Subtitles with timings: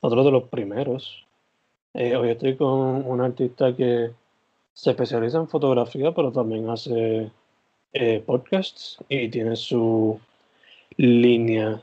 [0.00, 1.24] otro de los primeros.
[1.94, 4.10] Eh, hoy estoy con un artista que
[4.72, 7.30] se especializa en fotografía, pero también hace
[7.92, 10.18] eh, podcasts y tiene su
[10.96, 11.80] línea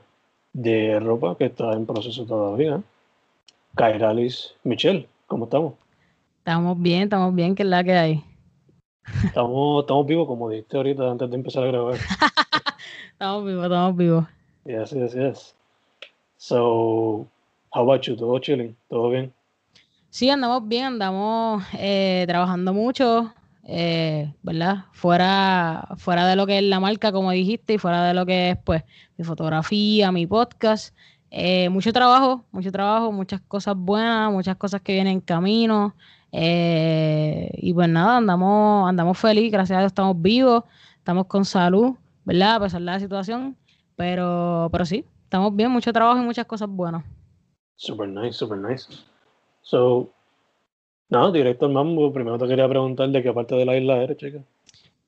[0.54, 2.82] de ropa que está en proceso todavía.
[3.76, 5.73] Kairalis Michelle, ¿cómo estamos?
[6.40, 8.23] Estamos bien, estamos bien, que es la que hay.
[9.26, 11.95] Estamos, estamos vivos, como dijiste ahorita antes de empezar a grabar.
[13.12, 14.26] estamos vivos, estamos vivos.
[14.66, 15.56] Yes, yes, yes.
[16.38, 17.28] So,
[17.78, 18.00] how?
[18.00, 18.75] ¿Todo chilling?
[18.89, 19.33] ¿Todo bien?
[20.09, 23.33] Sí, andamos bien, andamos eh, trabajando mucho,
[23.64, 24.86] eh, ¿verdad?
[24.94, 28.52] Fuera, fuera de lo que es la marca, como dijiste, y fuera de lo que
[28.52, 28.83] es, pues,
[29.17, 30.95] mi fotografía, mi podcast.
[31.30, 35.93] Eh, mucho trabajo, mucho trabajo, muchas cosas buenas, muchas cosas que vienen en camino.
[36.32, 40.64] Eh, y pues nada, andamos, andamos feliz, gracias a Dios estamos vivos,
[40.98, 41.95] estamos con salud,
[42.26, 42.55] ¿verdad?
[42.55, 43.55] A pesar de la situación,
[43.95, 47.04] pero, pero sí, estamos bien, mucho trabajo y muchas cosas buenas.
[47.77, 48.88] Super nice, super nice.
[49.61, 50.11] So,
[51.10, 54.39] no, directo mambo, primero te quería preguntar de qué parte de la isla eres, chica.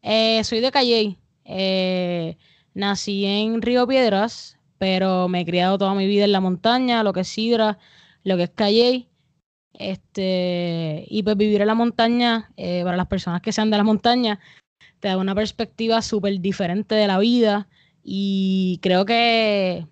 [0.02, 2.38] Eh, soy de Calley, eh,
[2.74, 7.12] nací en Río Piedras, pero me he criado toda mi vida en la montaña, lo
[7.12, 7.80] que es Sidra,
[8.24, 9.08] lo que es Calley.
[9.74, 13.84] Este, y pues vivir en la montaña, eh, para las personas que sean de la
[13.84, 14.40] montaña,
[15.00, 17.68] te da una perspectiva súper diferente de la vida.
[18.04, 19.86] Y creo que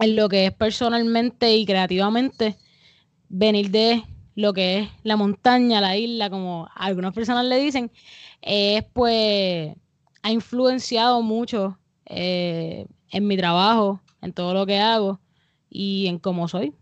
[0.00, 2.56] en lo que es personalmente y creativamente,
[3.28, 4.02] venir de
[4.34, 7.92] lo que es la montaña, la isla, como algunas personas le dicen,
[8.40, 9.76] es pues
[10.22, 15.20] ha influenciado mucho eh, en mi trabajo, en todo lo que hago
[15.68, 16.74] y en cómo soy.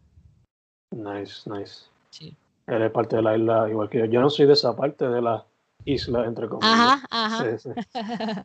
[0.92, 1.86] Nice, nice.
[2.10, 2.36] Sí.
[2.68, 4.04] Eres parte de la isla igual que yo.
[4.04, 5.44] Yo no soy de esa parte de la
[5.84, 6.72] isla, entre comillas.
[6.72, 7.58] Ajá, ajá.
[7.58, 8.00] Sí, sí.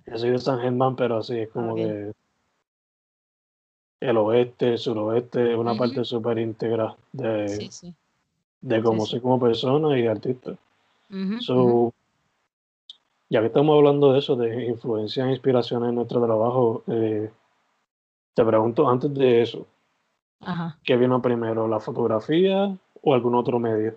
[0.08, 2.12] Yo soy de San Germán, pero sí, es como que
[4.04, 7.94] el oeste, el suroeste, es una parte súper íntegra de, sí, sí.
[8.62, 9.12] de cómo sí.
[9.12, 10.56] soy como persona y artista.
[11.40, 11.94] So, ujú.
[13.30, 17.32] ya que estamos hablando de eso, de influencias e inspiraciones en nuestro trabajo, eh,
[18.34, 19.68] te pregunto antes de eso,
[20.42, 20.78] Ajá.
[20.84, 23.96] ¿qué vino primero, la fotografía o algún otro medio?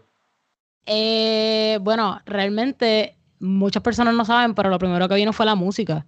[0.86, 6.06] Eh, bueno, realmente muchas personas no saben, pero lo primero que vino fue la música.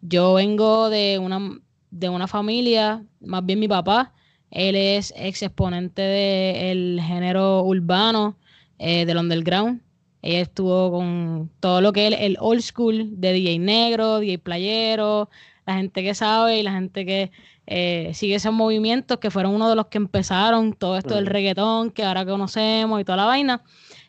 [0.00, 1.58] Yo vengo de una,
[1.94, 4.12] de una familia, más bien mi papá,
[4.50, 8.36] él es ex exponente del género urbano,
[8.78, 9.80] eh, del underground.
[10.22, 15.28] Ella estuvo con todo lo que es el old school de DJ negro, DJ playero,
[15.66, 17.30] la gente que sabe y la gente que
[17.66, 21.90] eh, sigue esos movimientos que fueron uno de los que empezaron todo esto del reggaetón
[21.90, 23.62] que ahora conocemos y toda la vaina.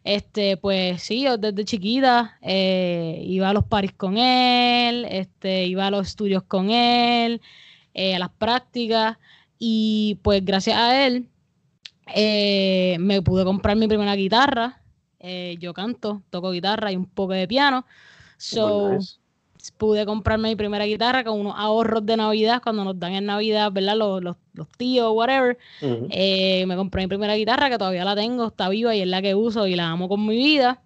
[0.04, 5.88] Este, pues sí, yo desde chiquita eh, iba a los paris con él, este, iba
[5.88, 7.42] a los estudios con él,
[7.96, 9.18] eh, a las prácticas,
[9.58, 11.28] y pues gracias a él
[12.14, 14.82] eh, me pude comprar mi primera guitarra.
[15.20, 17.86] Eh, yo canto, toco guitarra y un poco de piano.
[18.38, 19.18] So, nice.
[19.78, 23.72] pude comprarme mi primera guitarra con unos ahorros de Navidad cuando nos dan en Navidad,
[23.72, 23.96] ¿verdad?
[23.96, 25.58] Los, los, los tíos, whatever.
[25.82, 29.22] Eh, me compré mi primera guitarra que todavía la tengo, está viva y es la
[29.22, 30.82] que uso y la amo con mi vida.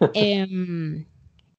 [0.14, 1.04] Em,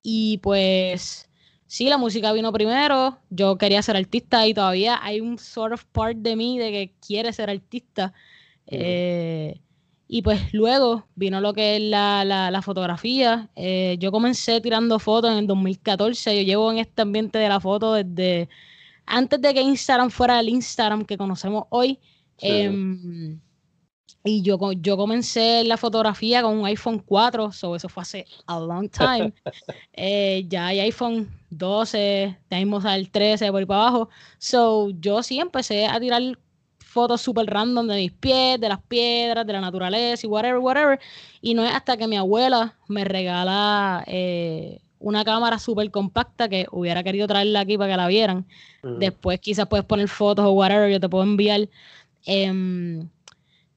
[0.01, 1.29] y pues
[1.73, 3.17] sí, la música vino primero.
[3.31, 6.93] Yo quería ser artista y todavía hay un sort of part de mí de que
[7.03, 8.13] quiere ser artista.
[8.67, 9.59] Eh,
[10.07, 13.49] y pues luego vino lo que es la, la, fotografía.
[13.55, 16.37] Eh, yo comencé tirando fotos en el 2014.
[16.37, 18.49] Yo llevo en este ambiente de la foto desde
[19.07, 21.97] antes de que Instagram fuera el Instagram que conocemos hoy.
[22.37, 23.39] Em,
[24.23, 28.59] y yo, yo comencé la fotografía con un iPhone 4, so eso fue hace a
[28.59, 29.33] long time.
[29.95, 34.09] Eh, ya hay iPhone 12, tenemos el 13 por ahí para abajo.
[34.39, 36.21] So yo sí empecé a tirar
[36.79, 40.99] fotos súper random de mis pies, de las piedras, de la naturaleza y whatever, whatever.
[41.41, 46.65] Y no es hasta que mi abuela me regala eh, una cámara súper compacta que
[46.71, 48.45] hubiera querido traerla aquí para que la vieran.
[48.99, 51.69] Después quizás puedes poner fotos o whatever, yo te puedo enviar.
[52.25, 53.09] Em,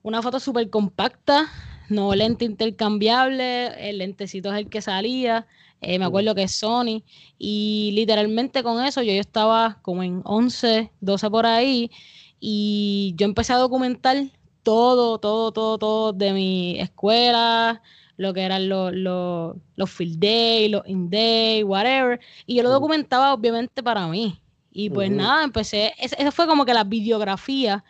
[0.07, 1.49] una foto súper compacta,
[1.89, 5.49] no lente intercambiable, el lentecito es el que salía,
[5.81, 7.03] eh, me acuerdo que es Sony,
[7.39, 11.91] y literalmente con eso yo, yo estaba como en 11, 12 por ahí,
[12.39, 14.17] y yo empecé a documentar
[14.63, 17.83] todo, todo, todo, todo de mi escuela,
[18.17, 22.71] lo que eran los, los, los field day, los in day, whatever, y yo lo
[22.71, 24.41] documentaba obviamente para mí.
[24.71, 27.83] Y pues nada, empecé, esa fue como que la videografía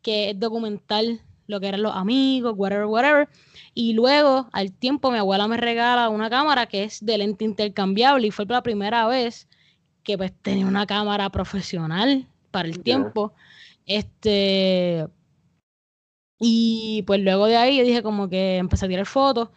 [0.00, 1.02] que es documentar
[1.46, 3.28] lo que eran los amigos, whatever, whatever.
[3.74, 8.26] Y luego, al tiempo, mi abuela me regala una cámara que es de lente intercambiable
[8.26, 9.48] y fue la primera vez
[10.02, 13.32] que pues tenía una cámara profesional para el tiempo.
[13.84, 15.06] Este,
[16.38, 19.48] y pues luego de ahí yo dije como que empecé a tirar fotos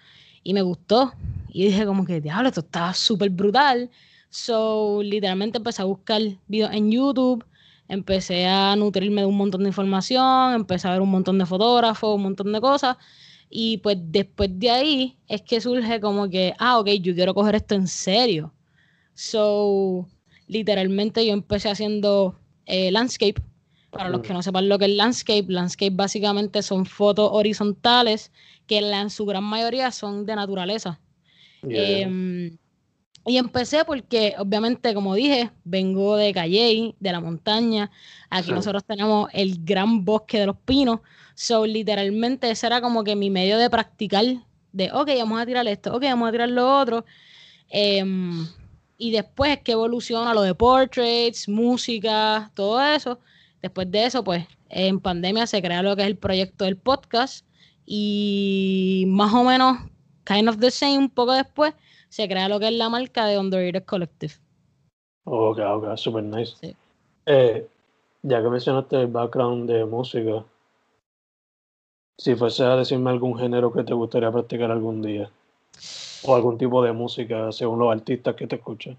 [0.44, 1.14] y me gustó.
[1.52, 3.90] Y dije como que, diablo, esto está súper brutal.
[4.30, 7.44] So, literalmente empecé a buscar videos en YouTube
[7.90, 12.16] empecé a nutrirme de un montón de información, empecé a ver un montón de fotógrafos,
[12.16, 12.96] un montón de cosas.
[13.50, 17.56] Y pues después de ahí es que surge como que, ah, ok, yo quiero coger
[17.56, 18.54] esto en serio.
[19.16, 20.08] So,
[20.48, 23.42] literalmente yo empecé haciendo eh, landscape.
[23.90, 28.32] Para los que no sepan lo que es landscape, landscape básicamente son fotos horizontales
[28.68, 31.02] que en su gran mayoría son de naturaleza.
[31.64, 32.56] Em,
[33.30, 37.92] y empecé porque, obviamente, como dije, vengo de Calley, de la montaña.
[38.30, 41.02] Aquí nosotros tenemos el gran bosque de los pinos.
[41.36, 44.26] So, literalmente, ese era como que mi medio de practicar.
[44.72, 47.06] De, ok, vamos a tirar esto, ok, vamos a tirar lo otro.
[47.70, 48.48] Em,
[48.98, 53.20] y después es que evoluciona lo de portraits, música, todo eso.
[53.62, 57.46] Después de eso, pues, en pandemia se crea lo que es el proyecto del podcast.
[57.86, 59.78] Y más o menos,
[60.26, 61.76] kind of the same, un poco después
[62.10, 64.34] se crea lo que es la marca de Underrated Collective.
[65.24, 66.76] Ok, ok, super nice.
[67.26, 67.68] Eh,
[68.24, 70.44] ya que mencionaste el background de música,
[72.18, 75.30] si fuese a decirme algún género que te gustaría practicar algún día,
[76.24, 78.98] o algún tipo de música según los artistas que te escuchan.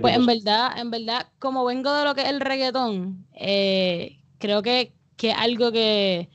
[0.00, 4.62] Pues en verdad, en verdad, como vengo de lo que es el reggaetón, eh, creo
[4.62, 6.28] que, que algo que,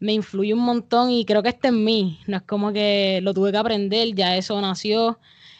[0.00, 2.20] me influye un montón y creo que este es mí.
[2.26, 5.18] No es como que lo tuve que aprender, ya eso nació.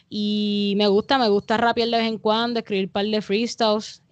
[0.08, 4.02] Y me gusta, me gusta rapear de vez en cuando, escribir par de freestyles.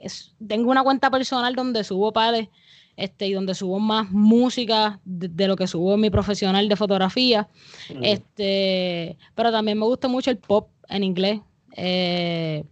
[0.46, 2.48] tengo una cuenta personal donde subo pares
[2.96, 7.48] este, y donde subo más música de, lo que subo en mi profesional de fotografía.
[7.94, 8.04] Mm.
[8.04, 11.40] Este, pero también me gusta mucho el pop en inglés.
[11.76, 12.64] Eh,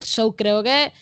[0.00, 0.92] so creo que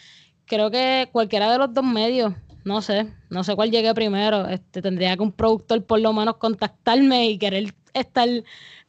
[0.46, 2.34] creo que cualquiera de los dos medios
[2.64, 4.46] no sé, no sé cuál llegue primero.
[4.48, 8.28] Este, tendría que un productor por lo menos contactarme y querer estar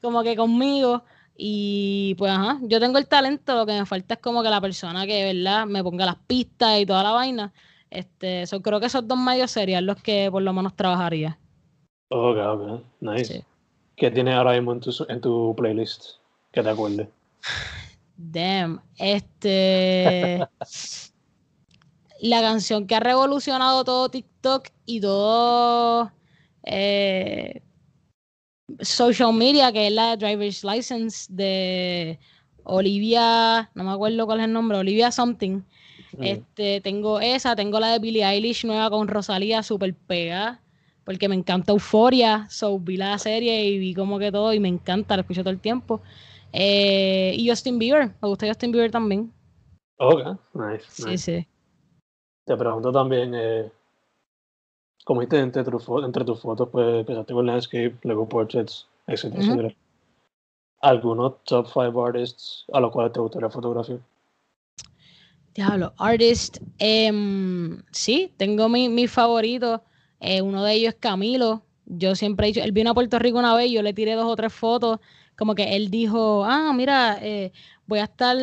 [0.01, 1.03] como que conmigo.
[1.37, 4.61] Y pues ajá, yo tengo el talento, lo que me falta es como que la
[4.61, 7.53] persona que, ¿verdad?, me ponga las pistas y toda la vaina.
[7.89, 11.37] Este, eso creo que esos dos medios serían los que por lo menos trabajaría.
[12.09, 13.45] Ok, ok, nice.
[13.97, 16.17] ¿Qué tienes ahora mismo en tu, en tu playlist?
[16.51, 17.07] Que te acuerdes.
[18.17, 20.45] Damn, este.
[22.21, 26.11] la canción que ha revolucionado todo TikTok y todo
[26.63, 27.61] eh,
[28.79, 32.19] social media, que es la Driver's License de
[32.63, 35.61] Olivia, no me acuerdo cuál es el nombre, Olivia Something.
[36.17, 36.23] Mm.
[36.23, 40.61] Este, tengo esa, tengo la de Billie Eilish nueva con Rosalía, super pega,
[41.03, 44.69] porque me encanta Euforia, so vi la serie y vi como que todo y me
[44.69, 46.01] encanta, lo escucho todo el tiempo.
[46.53, 49.31] Eh, y Justin Bieber, me gusta Justin Bieber también.
[49.97, 50.85] Ok, nice.
[50.89, 51.47] Sí, sí.
[52.45, 53.71] Te pregunto también, eh,
[55.03, 56.69] ¿cómo hiciste entre, entre tus fotos?
[56.71, 59.75] Pues empezaste con landscape, luego portraits, etcétera, etcétera.
[60.81, 63.99] ¿Algunos top 5 artists a los cuales te gustaría fotografiar?
[65.55, 66.57] Diablo, artist.
[66.77, 69.81] Em, sí, tengo mi, mi favorito.
[70.19, 71.63] Eh, uno de ellos es Camilo.
[71.87, 74.25] Yo siempre he dicho, él vino a Puerto Rico una vez, yo le tiré dos
[74.25, 74.99] o tres fotos.
[75.35, 77.51] Como que él dijo, ah, mira, eh,
[77.87, 78.37] voy a estar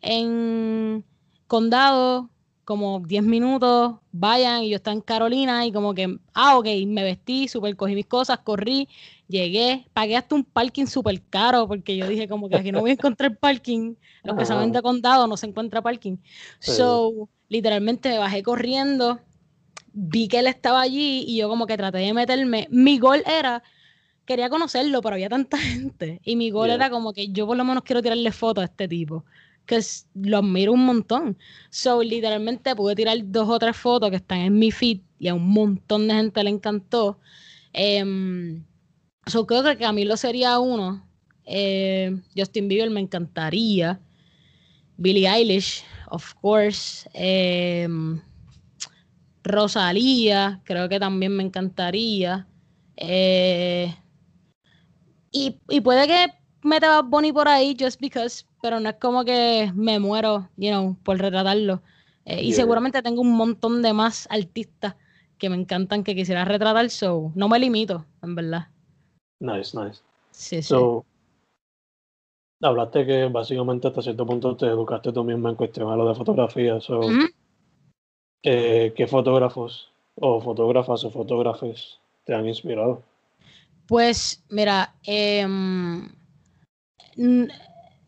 [0.00, 1.04] en
[1.46, 2.30] Condado
[2.68, 7.02] como 10 minutos, vayan, y yo estaba en Carolina, y como que, ah, ok, me
[7.02, 8.90] vestí, super cogí mis cosas, corrí,
[9.26, 12.90] llegué, pagué hasta un parking súper caro, porque yo dije como que aquí no voy
[12.90, 16.18] a encontrar parking, los que saben de condado no se encuentra parking.
[16.60, 19.18] So, literalmente me bajé corriendo,
[19.94, 23.62] vi que él estaba allí, y yo como que traté de meterme, mi gol era
[24.26, 26.20] quería conocerlo, pero había tanta gente.
[26.22, 28.86] Y mi gol era como que yo por lo menos quiero tirarle fotos a este
[28.86, 29.24] tipo
[29.68, 29.78] que
[30.14, 31.38] lo admiro un montón.
[31.70, 35.34] So, literalmente pude tirar dos o tres fotos que están en mi feed y a
[35.34, 37.20] un montón de gente le encantó.
[37.74, 38.64] Um,
[39.26, 41.06] so, creo que Camilo sería uno.
[41.44, 44.00] Eh, Justin Bieber me encantaría.
[44.96, 47.08] Billie Eilish, of course.
[47.12, 48.20] Em,
[49.44, 52.48] Rosalía, creo que también me encantaría.
[52.96, 53.94] Eh,
[55.30, 56.32] y, y, puede que
[56.62, 60.70] meta a Bonnie por ahí, just because pero no es como que me muero, you
[60.70, 61.82] know, por retratarlo.
[62.24, 64.96] Eh, y seguramente tengo un montón de más artistas
[65.38, 68.68] que me encantan que quisiera retratar, so no me limito, en verdad.
[69.40, 70.02] Nice, nice.
[70.30, 71.08] Sí, so, sí.
[72.60, 76.14] Hablaste que básicamente hasta cierto punto te educaste tú mismo en cuestión a lo de
[76.16, 76.80] fotografía.
[76.80, 77.00] So,
[78.42, 83.02] eh, ¿Qué fotógrafos o fotógrafas o fotógrafes te han inspirado?
[83.86, 85.46] Pues mira, eh,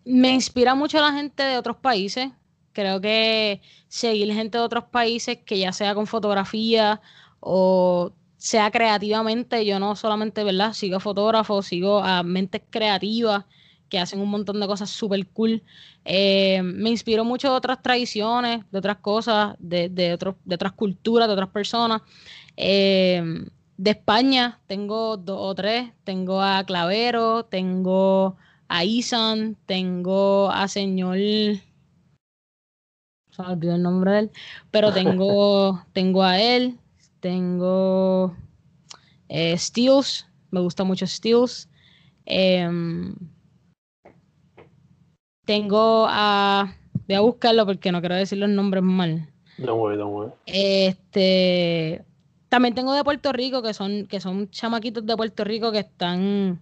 [0.05, 2.31] me inspira mucho la gente de otros países.
[2.73, 7.01] Creo que seguir gente de otros países, que ya sea con fotografía
[7.41, 10.73] o sea creativamente, yo no solamente, ¿verdad?
[10.73, 13.45] Sigo fotógrafos, sigo a mentes creativas
[13.89, 15.63] que hacen un montón de cosas súper cool.
[16.05, 21.29] Eh, me inspiro mucho de otras tradiciones, de otras cosas, de, de, de otras culturas,
[21.29, 22.03] de otras personas.
[22.57, 23.23] Eh,
[23.77, 25.93] de España tengo dos o tres.
[26.05, 28.37] Tengo a Clavero, tengo
[28.71, 31.61] a Isan, tengo a señor, se
[33.39, 34.31] me olvidó el nombre de él,
[34.71, 36.79] pero tengo, tengo a él,
[37.19, 38.37] tengo
[39.29, 41.69] eh, Steels, me gusta mucho Steels.
[42.27, 43.17] Em,
[45.45, 46.73] tengo a,
[47.09, 49.29] voy a buscarlo porque no quiero decir los nombres mal.
[49.59, 50.33] Don't worry, don't worry.
[50.47, 52.05] Este,
[52.49, 56.61] también tengo de Puerto Rico, que son, que son chamaquitos de Puerto Rico que están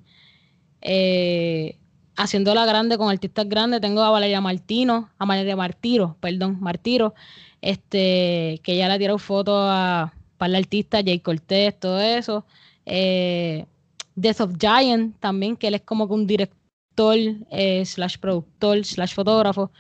[0.81, 1.79] eh,
[2.19, 3.81] haciéndola grande con artistas grandes.
[3.81, 7.15] Tengo a Valeria Martino, a Valeria Martiro, perdón, Martiro,
[7.63, 12.45] este, que ya le tirado fotos a para el artista, Jay Cortés, todo eso.
[12.87, 13.67] Eh,
[14.15, 17.17] Death of Giant también, que él es como que un director,
[17.51, 19.71] eh, slash productor, slash fotógrafo.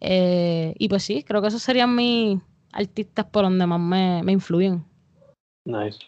[0.00, 2.38] Eh, y pues sí, creo que esos serían mis
[2.72, 4.84] artistas por donde más me, me influyen.
[5.64, 5.98] Nice.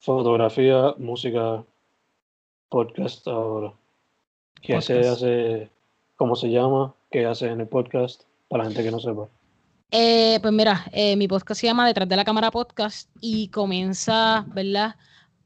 [0.00, 1.64] fotografía, música,
[2.68, 3.72] podcast ahora.
[4.62, 5.70] ¿Qué se hace?
[6.16, 6.94] ¿Cómo se llama?
[7.10, 8.22] ¿Qué hace en el podcast?
[8.48, 9.28] Para la gente que no sepa.
[9.90, 14.44] Eh, pues mira, eh, mi podcast se llama Detrás de la Cámara Podcast y comienza,
[14.48, 14.96] ¿verdad?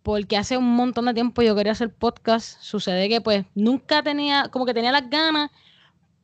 [0.03, 2.61] Porque hace un montón de tiempo yo quería hacer podcast.
[2.63, 5.51] Sucede que pues nunca tenía, como que tenía las ganas,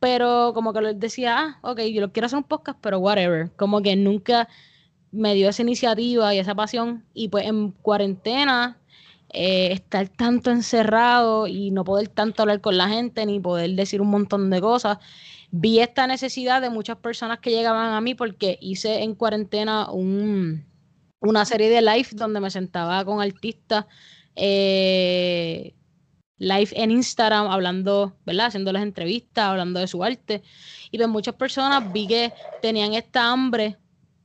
[0.01, 3.51] pero como que les decía, ah, ok, yo lo quiero hacer un podcast, pero whatever.
[3.57, 4.49] Como que nunca
[5.13, 7.05] me dio esa iniciativa y esa pasión.
[7.13, 8.79] Y pues en cuarentena
[9.39, 14.01] eh, estar tanto encerrado y no poder tanto hablar con la gente ni poder decir
[14.01, 14.97] un montón de cosas.
[15.51, 20.65] Vi esta necesidad de muchas personas que llegaban a mí porque hice en cuarentena un,
[21.21, 23.85] una serie de live donde me sentaba con artistas
[24.37, 25.75] eh,
[26.39, 28.47] live en Instagram hablando, ¿verdad?
[28.47, 30.43] Haciéndoles entrevistas, hablando de su arte.
[30.91, 33.77] Y pues muchas personas vi que tenían esta hambre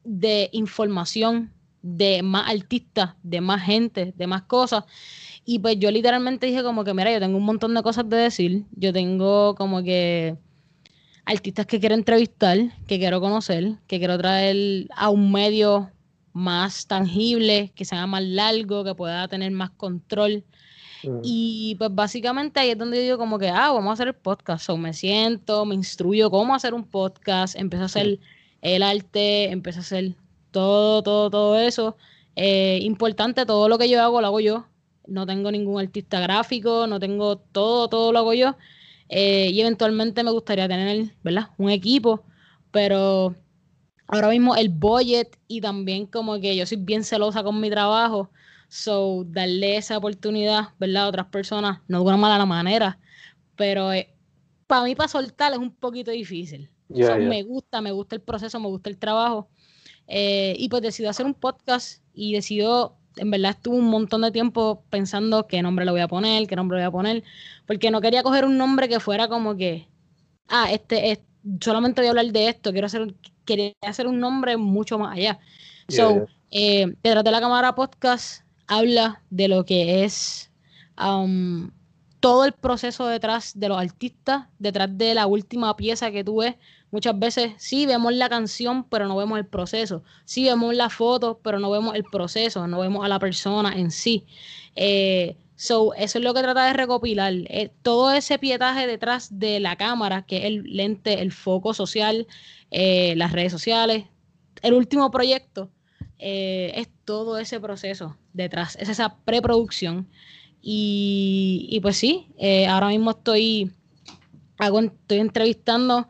[0.06, 4.84] de información de más artistas, de más gente, de más cosas.
[5.46, 8.18] Y pues yo literalmente dije como que, mira, yo tengo un montón de cosas de
[8.18, 8.66] decir.
[8.76, 10.38] Yo tengo como que
[11.26, 12.58] artistas que quiero entrevistar,
[12.88, 15.92] que quiero conocer, que quiero traer a un medio
[16.34, 20.44] más tangible, que sea más largo, que pueda tener más control.
[21.04, 21.20] Mm.
[21.24, 24.16] Y pues básicamente ahí es donde yo digo como que, ah, vamos a hacer el
[24.16, 24.70] podcast.
[24.70, 28.20] O me siento, me instruyo cómo hacer un podcast, empiezo a hacer
[28.62, 30.16] el arte, empiezo a hacer
[30.52, 31.98] todo, todo, todo eso.
[32.36, 34.66] Eh, importante, todo lo que yo hago lo hago yo.
[35.08, 38.56] No tengo ningún artista gráfico, no tengo todo, todo lo hago yo.
[39.10, 41.50] Eh, y eventualmente me gustaría tener, ¿verdad?
[41.58, 42.24] Un equipo,
[42.72, 43.36] pero
[44.08, 48.30] ahora mismo el budget y también como que yo soy bien celosa con mi trabajo,
[48.70, 51.06] so darle esa oportunidad, ¿verdad?
[51.06, 53.00] A otras personas, no de una mala manera,
[53.58, 54.14] pero eh,
[54.68, 56.70] para mí para soltar es un poquito difícil.
[56.90, 59.50] Me gusta, me gusta el proceso, me gusta el trabajo,
[60.08, 64.32] eh, y pues decidió hacer un podcast y decidió, en verdad estuvo un montón de
[64.32, 67.24] tiempo pensando qué nombre le voy a poner, qué nombre le voy a poner,
[67.66, 69.88] porque no quería coger un nombre que fuera como que,
[70.48, 71.20] ah, este es
[71.60, 73.14] solamente voy a hablar de esto, quiero hacer,
[73.46, 75.40] quería hacer un nombre mucho más allá.
[75.88, 76.26] Yeah, so, yeah.
[76.52, 80.52] eh, detrás de la cámara podcast habla de lo que es
[80.98, 81.72] um,
[82.20, 86.56] todo el proceso detrás de los artistas, detrás de la última pieza que tú ves.
[86.92, 90.04] Muchas veces sí vemos la canción, pero no vemos el proceso.
[90.26, 93.92] Sí vemos la foto, pero no vemos el proceso, no vemos a la persona en
[93.92, 94.26] sí.
[94.76, 97.34] Eh, so, eso es lo que trata de recopilar.
[97.48, 102.28] eh, todo ese pietaje detrás de la cámara, que es el lente, el foco social,
[102.72, 104.06] eh, las redes sociales,
[104.62, 105.72] el último proyecto,
[106.24, 110.08] es todo ese proceso detrás, es esa preproducción.
[110.62, 112.28] Y, y pues sí,
[112.70, 113.72] ahora mismo estoy,
[114.60, 116.08] hago, estoy entrevistando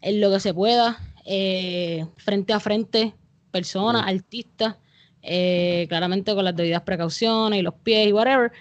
[0.00, 3.14] en lo que se pueda, eh, frente a frente,
[3.50, 4.76] personas, artistas,
[5.22, 8.52] eh, claramente con las debidas precauciones y los pies y whatever.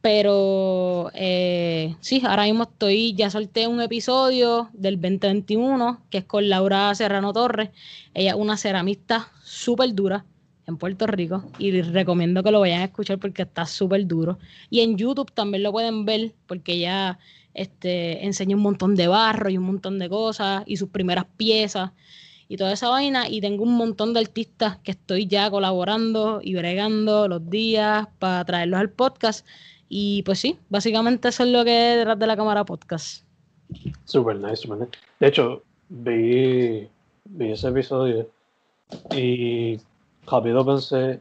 [0.00, 6.48] Pero eh, sí, ahora mismo estoy, ya solté un episodio del 2021 que es con
[6.48, 7.70] Laura Serrano Torres.
[8.14, 10.24] Ella es una ceramista súper dura
[10.66, 14.38] en Puerto Rico y les recomiendo que lo vayan a escuchar porque está súper duro.
[14.70, 17.18] Y en YouTube también lo pueden ver porque ella
[17.54, 21.92] este, enseña un montón de barro y un montón de cosas y sus primeras piezas
[22.48, 23.28] y toda esa vaina.
[23.28, 28.44] Y tengo un montón de artistas que estoy ya colaborando y bregando los días para
[28.44, 29.46] traerlos al podcast.
[29.88, 33.24] Y pues sí, básicamente eso es lo que es detrás de la cámara podcast.
[34.04, 34.90] Super nice, super nice.
[35.20, 36.88] De hecho, vi,
[37.24, 38.28] vi ese episodio
[39.14, 39.78] y
[40.26, 41.20] rápido pensé,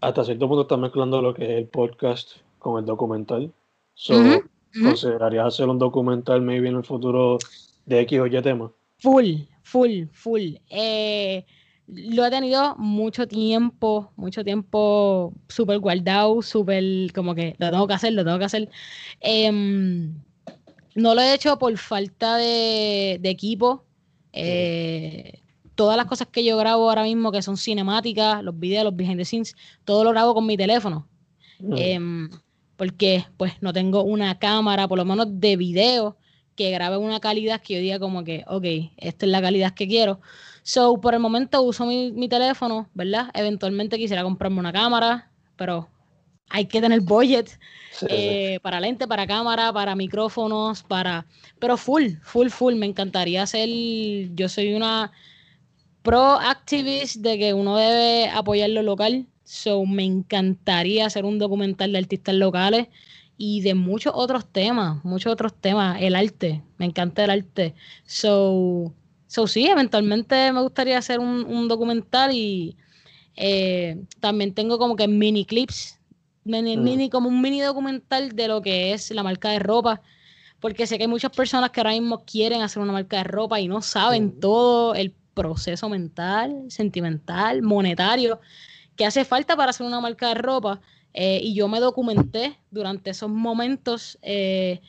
[0.00, 3.52] hasta cierto punto está mezclando lo que es el podcast con el documental.
[3.96, 4.42] So, Ujú,
[4.74, 4.84] ujú.
[4.84, 7.38] ¿Considerarías hacer un documental maybe en el futuro
[7.86, 8.70] de X o Y tema?
[8.98, 10.56] Full, full, full.
[10.68, 11.44] Eh,
[11.86, 16.84] lo he tenido mucho tiempo, mucho tiempo súper guardado, súper
[17.14, 18.68] como que lo tengo que hacer, lo tengo que hacer.
[19.20, 20.14] Em,
[20.94, 23.86] no lo he hecho por falta de, de equipo.
[24.32, 25.40] Eh,
[25.74, 29.16] todas las cosas que yo grabo ahora mismo, que son cinemáticas, los videos, los behind
[29.16, 31.08] the scenes, todo lo grabo con mi teléfono.
[31.60, 32.26] Mm.
[32.76, 36.16] Porque pues no tengo una cámara, por lo menos de video,
[36.56, 38.64] que grabe una calidad que yo diga como que, ok,
[38.96, 40.20] esta es la calidad que quiero.
[40.62, 43.30] So, por el momento uso mi, mi teléfono, ¿verdad?
[43.34, 45.88] Eventualmente quisiera comprarme una cámara, pero
[46.48, 47.58] hay que tener budget
[47.90, 48.06] Sí, sí.
[48.08, 51.26] eh, para lente, para cámara, para micrófonos, para...
[51.58, 52.74] Pero full, full, full.
[52.74, 53.68] Me encantaría hacer...
[54.34, 55.12] Yo soy una
[56.02, 59.26] pro activist de que uno debe apoyar lo local.
[59.48, 62.88] So, me encantaría hacer un documental de artistas locales
[63.38, 66.02] y de muchos otros temas, muchos otros temas.
[66.02, 67.74] El arte, me encanta el arte.
[68.06, 68.92] So,
[69.28, 72.76] so sí, eventualmente me gustaría hacer un, un documental y
[73.36, 76.00] eh, también tengo como que mini clips,
[76.44, 76.82] mini, Mm.
[76.82, 80.02] mini- como un mini documental de lo que es la marca de ropa.
[80.58, 83.60] Porque sé que hay muchas personas que ahora mismo quieren hacer una marca de ropa
[83.60, 84.40] y no saben Mm.
[84.40, 88.40] todo el proceso mental, sentimental, monetario
[88.96, 90.80] que hace falta para hacer una marca de ropa.
[91.14, 94.80] Eh, y yo me documenté durante esos momentos eh,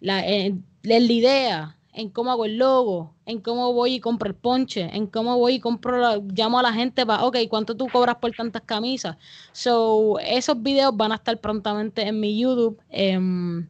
[0.00, 4.90] en la idea, en cómo hago el logo, en cómo voy y compro el ponche,
[4.92, 8.16] en cómo voy y compro, la- llamo a la gente para, ok, ¿cuánto tú cobras
[8.16, 9.16] por tantas camisas?
[9.52, 13.68] So, esos videos van a estar prontamente en mi YouTube em,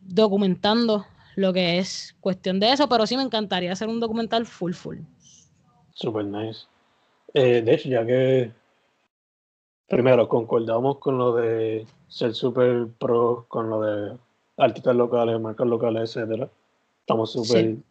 [0.00, 1.06] documentando
[1.36, 4.98] lo que es cuestión de eso, pero sí me encantaría hacer un documental full full.
[5.94, 6.66] Super nice.
[7.34, 8.52] Eh, de hecho, ya que
[9.88, 14.16] primero concordamos con lo de ser super pro, con lo de
[14.58, 16.48] artistas locales, marcas locales, etcétera.
[17.00, 17.64] Estamos súper.
[17.64, 17.82] Sí.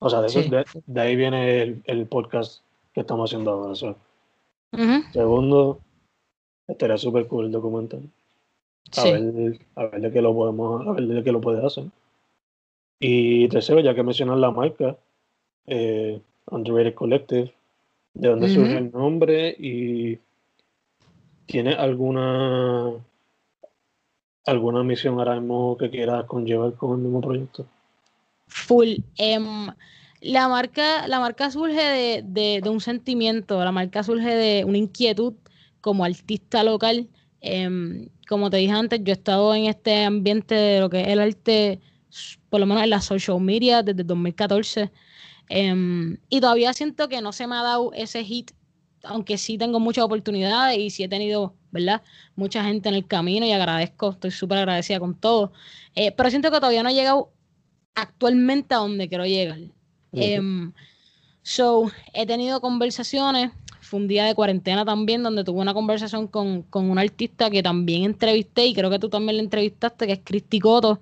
[0.00, 0.50] O sea, de, eso- Sí.
[0.50, 3.74] de, de ahí viene el, el podcast que estamos haciendo ahora.
[5.12, 5.80] Segundo,
[6.66, 8.02] estaría súper cool el documental.
[8.96, 9.12] A, sí.
[9.12, 11.84] ver, a ver de qué lo podemos, a ver de qué lo puedes hacer.
[13.00, 14.96] Y tercero, ya que mencionas la marca,
[15.66, 17.52] eh, Underrated Collective,
[18.14, 19.50] ¿de dónde surge el nombre?
[19.58, 20.18] Y
[21.48, 22.92] ¿tiene alguna
[24.46, 27.66] alguna misión ahora mismo que quieras conllevar con el mismo proyecto?
[28.48, 29.04] Full.
[29.16, 29.68] Em,
[30.20, 35.34] la marca, la marca surge de, de- un sentimiento, la marca surge de una inquietud
[35.80, 37.10] como artista local.
[37.40, 41.08] Em, como te dije antes, yo he estado en este ambiente de lo que es
[41.08, 41.80] el arte,
[42.50, 44.92] por lo menos en la social media, desde el 2014.
[45.48, 48.52] Em, y todavía siento que no se me ha dado ese hit,
[49.08, 52.02] aunque sí tengo muchas oportunidades y sí he tenido, ¿verdad?
[52.36, 55.52] Mucha gente en el camino y agradezco, estoy súper agradecida con todo.
[55.94, 57.30] Eh, pero siento que todavía no he llegado
[57.94, 59.58] actualmente a donde quiero llegar.
[60.12, 60.72] Em,
[61.42, 66.62] so, he tenido conversaciones, fue un día de cuarentena también, donde tuve una conversación con,
[66.62, 70.20] con una artista que también entrevisté, y creo que tú también la entrevistaste, que es
[70.22, 71.00] Cristi Coto.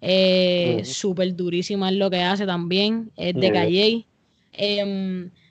[0.00, 4.06] eh, súper durísima en lo que hace también, es de Calle.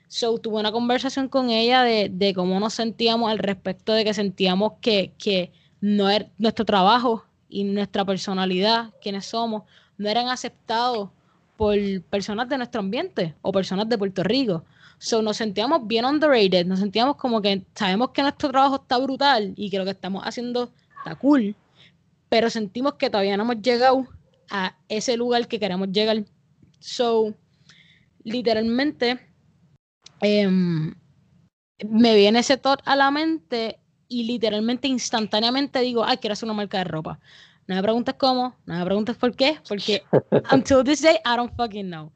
[0.08, 4.14] So, tuve una conversación con ella de, de, cómo nos sentíamos al respecto de que
[4.14, 9.64] sentíamos que, que no er, nuestro trabajo y nuestra personalidad, quienes somos,
[9.98, 11.10] no eran aceptados
[11.58, 11.76] por
[12.08, 14.64] personas de nuestro ambiente o personas de Puerto Rico.
[14.96, 19.52] So, nos sentíamos bien underrated, nos sentíamos como que sabemos que nuestro trabajo está brutal
[19.56, 21.54] y que lo que estamos haciendo está cool,
[22.30, 24.06] pero sentimos que todavía no hemos llegado
[24.50, 26.24] a ese lugar que queremos llegar.
[26.80, 27.34] So,
[28.24, 29.27] literalmente,
[30.20, 30.94] em,
[31.88, 33.78] me viene ese thought a la mente
[34.08, 37.20] y literalmente instantáneamente digo, ay, quiero hacer una marca de ropa.
[37.66, 40.02] No me preguntes cómo, no me preguntes por qué, porque
[40.52, 42.10] until this day I don't fucking know.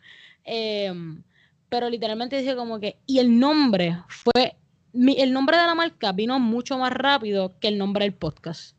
[0.45, 1.23] Em,
[1.69, 4.57] pero literalmente dije como que, y el nombre fue,
[4.95, 8.77] el nombre de la marca vino mucho más rápido que el nombre del podcast.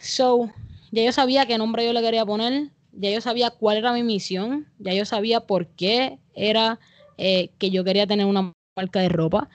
[0.00, 0.50] So,
[0.90, 4.02] ya yo sabía qué nombre yo le quería poner, ya yo sabía cuál era mi
[4.02, 6.78] misión, ya yo sabía por qué era
[7.18, 9.48] eh, que yo quería tener una marca de ropa.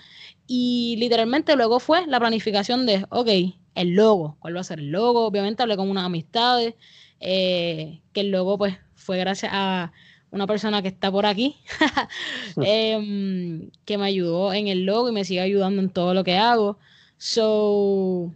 [0.47, 3.29] Y literalmente luego fue la planificación de, ok,
[3.75, 5.25] el logo, cuál va a ser el logo.
[5.25, 6.75] Obviamente hablé con unas amistades,
[7.19, 9.91] eh, que el logo pues fue gracias a
[10.31, 11.57] una persona que está por aquí,
[12.61, 16.37] em, que me ayudó en el logo y me sigue ayudando en todo lo que
[16.37, 16.77] hago.
[17.17, 18.33] So,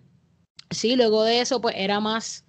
[0.70, 2.46] sí, luego de eso pues era más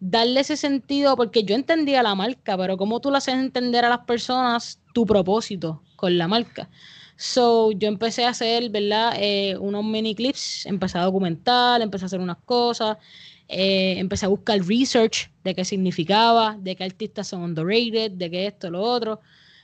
[0.00, 3.88] darle ese sentido, porque yo entendía la marca, pero cómo tú le haces entender a
[3.88, 6.68] las personas tu propósito con la marca.
[7.16, 9.14] So, yo empecé a hacer, ¿verdad?
[9.16, 12.96] Eh, unos mini clips, empecé a documentar, empecé a hacer unas cosas,
[13.48, 18.46] eh, empecé a buscar research de qué significaba, de qué artistas son underrated, de qué
[18.46, 19.20] esto, lo otro,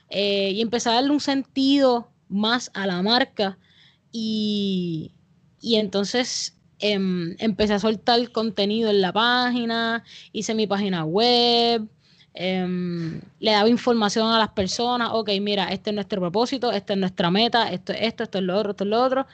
[0.09, 3.57] eh, y empecé a darle un sentido más a la marca
[4.11, 5.11] y,
[5.59, 11.87] y entonces em, empecé a soltar contenido en la página, hice mi página web,
[12.41, 16.99] Em, le daba información a las personas, ok, mira, este es nuestro propósito, esta es
[16.99, 19.27] nuestra meta, esto es esto, esto es lo otro, esto es lo otro.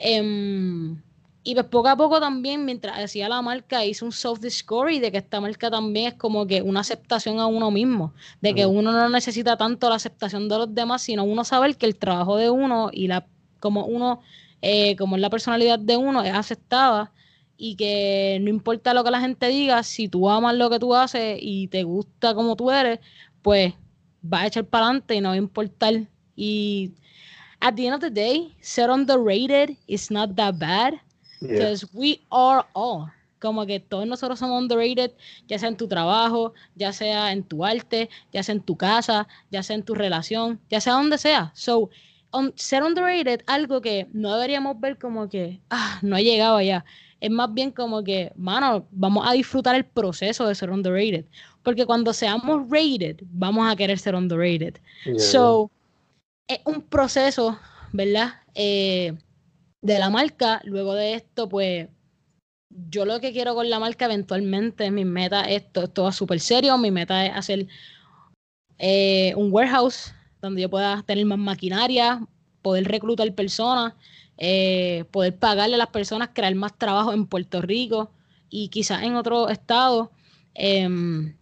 [0.00, 1.00] Em,
[1.44, 5.12] y pues poco a poco también, mientras hacía la marca, hice un soft discovery de
[5.12, 8.90] que esta marca también es como que una aceptación a uno mismo, de que uno
[8.90, 12.50] no necesita tanto la aceptación de los demás, sino uno saber que el trabajo de
[12.50, 13.24] uno y la
[13.60, 14.20] como uno,
[14.62, 17.12] eh, como la personalidad de uno es aceptada
[17.56, 20.94] y que no importa lo que la gente diga, si tú amas lo que tú
[20.94, 22.98] haces y te gusta como tú eres,
[23.42, 23.74] pues
[24.22, 26.08] va a echar para adelante y no va a importar.
[26.34, 26.92] Y
[27.60, 30.94] at the end of the day, ser underrated is not that bad
[31.40, 33.12] because we are all.
[33.40, 35.12] Como que todos nosotros somos underrated,
[35.48, 39.26] ya sea en tu trabajo, ya sea en tu arte, ya sea en tu casa,
[39.50, 41.50] ya sea en tu relación, ya sea donde sea.
[41.54, 41.90] So,
[42.54, 46.84] ser underrated, algo que no deberíamos ver como que, ah, no he llegado allá
[47.22, 51.24] es más bien como que, mano, vamos a disfrutar el proceso de ser underrated.
[51.62, 54.74] Porque cuando seamos rated, vamos a querer ser underrated.
[55.18, 55.70] So,
[56.48, 57.60] es un proceso,
[57.92, 58.40] ¿verdad?
[58.56, 59.16] Eh,
[59.82, 60.60] de la marca.
[60.64, 61.86] Luego de esto, pues,
[62.90, 66.76] yo lo que quiero con la marca eventualmente, mi meta, esto, esto va súper serio,
[66.76, 67.68] mi meta es hacer
[68.78, 72.26] eh, un warehouse donde yo pueda tener más maquinaria,
[72.62, 73.94] poder reclutar personas
[74.38, 78.10] eh, poder pagarle a las personas, crear más trabajo en Puerto Rico
[78.50, 80.08] y quizás en otros estados
[80.54, 81.34] em,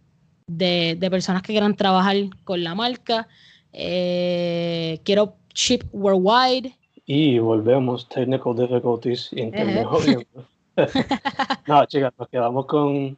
[0.47, 3.27] de, personas que quieran trabajar con la marca.
[3.73, 6.75] Eh, quiero ship worldwide.
[7.05, 9.87] Y volvemos, technical difficulties, internet,
[11.67, 13.17] no, chicas, nos quedamos con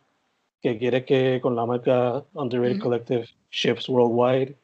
[0.61, 4.55] que quiere que con la marca Underrated Collective ships worldwide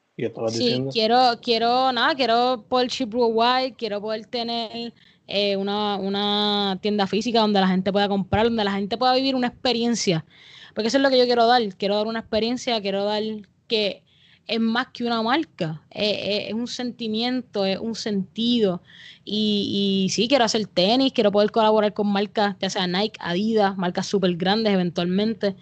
[0.50, 4.94] sí, quiero, quiero, nada, quiero poder ship worldwide, quiero poder tener
[5.28, 9.48] eh, una, tienda física donde la gente pueda comprar, donde la gente pueda vivir una
[9.48, 10.26] experiencia.
[10.74, 11.62] Porque eso es lo que yo quiero dar.
[11.76, 13.24] Quiero dar una experiencia, quiero dar
[13.68, 14.04] que
[14.48, 18.82] es más que una marca, es, un sentimiento, es un sentido.
[19.24, 23.78] Y, y, sí, quiero hacer tenis, quiero poder colaborar con marcas, ya sea Nike, Adidas,
[23.78, 25.56] marcas súper grandes eventualmente.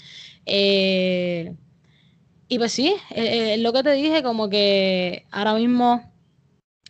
[0.46, 1.54] Eh,
[2.50, 6.02] y pues sí, eh, eh, lo que te dije, como que ahora mismo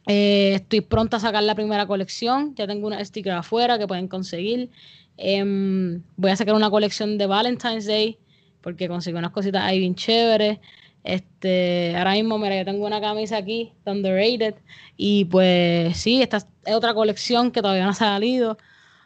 [0.07, 2.55] eh, estoy pronta a sacar la primera colección.
[2.55, 4.69] Ya tengo una sticker afuera que pueden conseguir.
[5.17, 8.19] Em, voy a sacar una colección de Valentine's Day
[8.61, 10.59] porque conseguí unas cositas ahí bien chéveres.
[11.03, 14.55] Este, ahora mismo, mira, yo tengo una camisa aquí, Underrated.
[14.97, 18.57] Y pues sí, esta es otra colección que todavía no ha salido.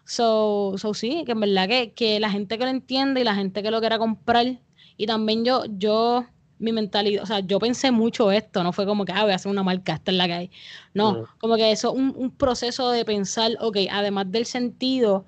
[0.05, 3.35] So, so sí, que en verdad que, que la gente que lo entiende y la
[3.35, 4.59] gente que lo quiera comprar.
[4.97, 6.25] Y también yo, yo
[6.61, 9.35] mi mentalidad, o sea, yo pensé mucho esto, no fue como que, ah, voy a
[9.35, 10.51] hacer una marca, esta es la que hay.
[10.93, 15.25] No, como que eso, un, un proceso de pensar, ok, además del sentido,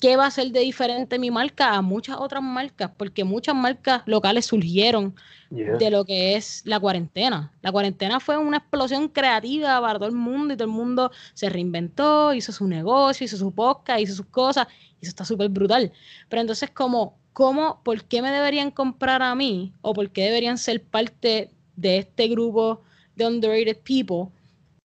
[0.00, 2.90] ¿qué va a ser de diferente mi marca a muchas otras marcas?
[2.96, 5.14] Porque muchas marcas locales surgieron
[5.50, 7.52] de lo que es la cuarentena.
[7.62, 11.48] La cuarentena fue una explosión creativa para todo el mundo y todo el mundo se
[11.48, 14.66] reinventó, hizo su negocio, hizo su podcast, hizo sus cosas
[15.00, 15.92] y eso está súper brutal.
[16.28, 20.56] Pero entonces, como, ¿cómo, por qué me deberían comprar a mí o por qué deberían
[20.56, 22.82] ser parte de este grupo
[23.16, 24.32] de underrated people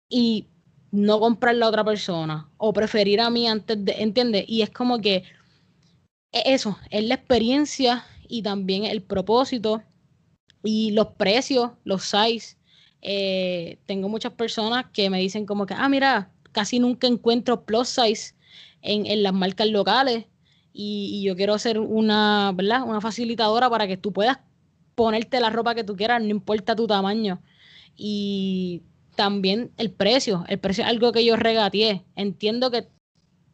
[0.10, 0.48] y
[0.92, 4.46] no comprarle a otra persona o preferir a mí antes de, ¿entiendes?
[4.48, 5.24] Y es como que
[6.32, 9.84] e, eso, es la experiencia y también el propósito
[10.64, 12.58] y los precios, los size.
[13.02, 17.90] Eh, tengo muchas personas que me dicen como que, ah, mira, casi nunca encuentro plus
[17.90, 18.34] size
[18.82, 20.26] en las marcas locales
[20.74, 22.84] y, y, yo quiero ser una, ¿verdad?
[22.84, 24.40] Una facilitadora para que tú puedas
[24.96, 27.42] ponerte la ropa que tú quieras, no importa tu tamaño.
[27.96, 28.84] Y
[29.16, 30.46] también el precio.
[30.48, 32.04] El precio es algo que yo regateé.
[32.16, 32.88] Entiendo que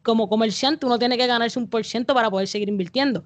[0.02, 3.24] como comerciante uno tiene que ganarse un por ciento para poder seguir invirtiendo.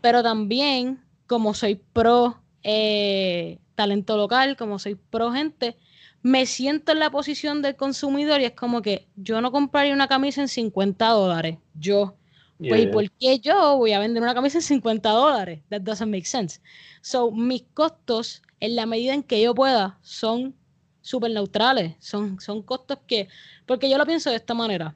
[0.00, 5.76] Pero también, como soy pro eh, talento local, como soy pro gente,
[6.22, 10.08] me siento en la posición del consumidor y es como que yo no compraría una
[10.08, 11.58] camisa en 50 dólares.
[11.74, 12.16] Yo.
[12.68, 15.60] Pues, ¿por qué yo voy a vender una camisa en 50 dólares?
[15.70, 16.60] That doesn't make sense.
[17.00, 20.54] So, mis costos, en la medida en que yo pueda, son
[21.00, 21.94] súper neutrales.
[21.98, 23.28] Son, son costos que,
[23.66, 24.94] porque yo lo pienso de esta manera.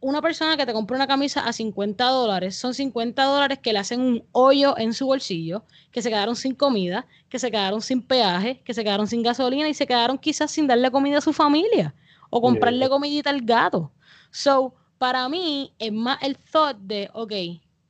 [0.00, 3.78] Una persona que te compra una camisa a 50 dólares, son 50 dólares que le
[3.78, 8.02] hacen un hoyo en su bolsillo, que se quedaron sin comida, que se quedaron sin
[8.02, 11.32] peaje, que se quedaron sin gasolina y se quedaron quizás sin darle comida a su
[11.32, 11.94] familia
[12.28, 13.92] o comprarle comidita al gato.
[14.30, 17.32] So, para mí es más el thought de, ok,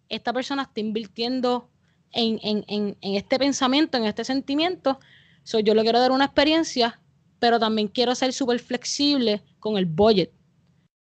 [0.08, 1.68] esta persona está invirtiendo
[2.12, 4.98] en, en, en, en este pensamiento, en este sentimiento,
[5.42, 7.00] so, yo le quiero dar una experiencia
[7.44, 10.30] pero también quiero ser súper flexible con el budget.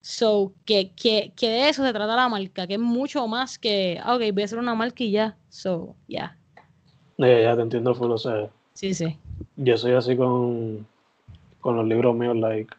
[0.01, 4.01] So, que, que, que, de eso se trata la marca, que es mucho más que,
[4.03, 5.37] ah, ok, voy a hacer una marca y ya.
[5.51, 6.39] So, ya.
[7.19, 7.43] Yeah.
[7.43, 8.49] ya te entiendo, full, o sea.
[8.73, 9.19] Sí, sí.
[9.57, 10.87] Yo soy así con,
[11.61, 12.75] con los libros míos, like.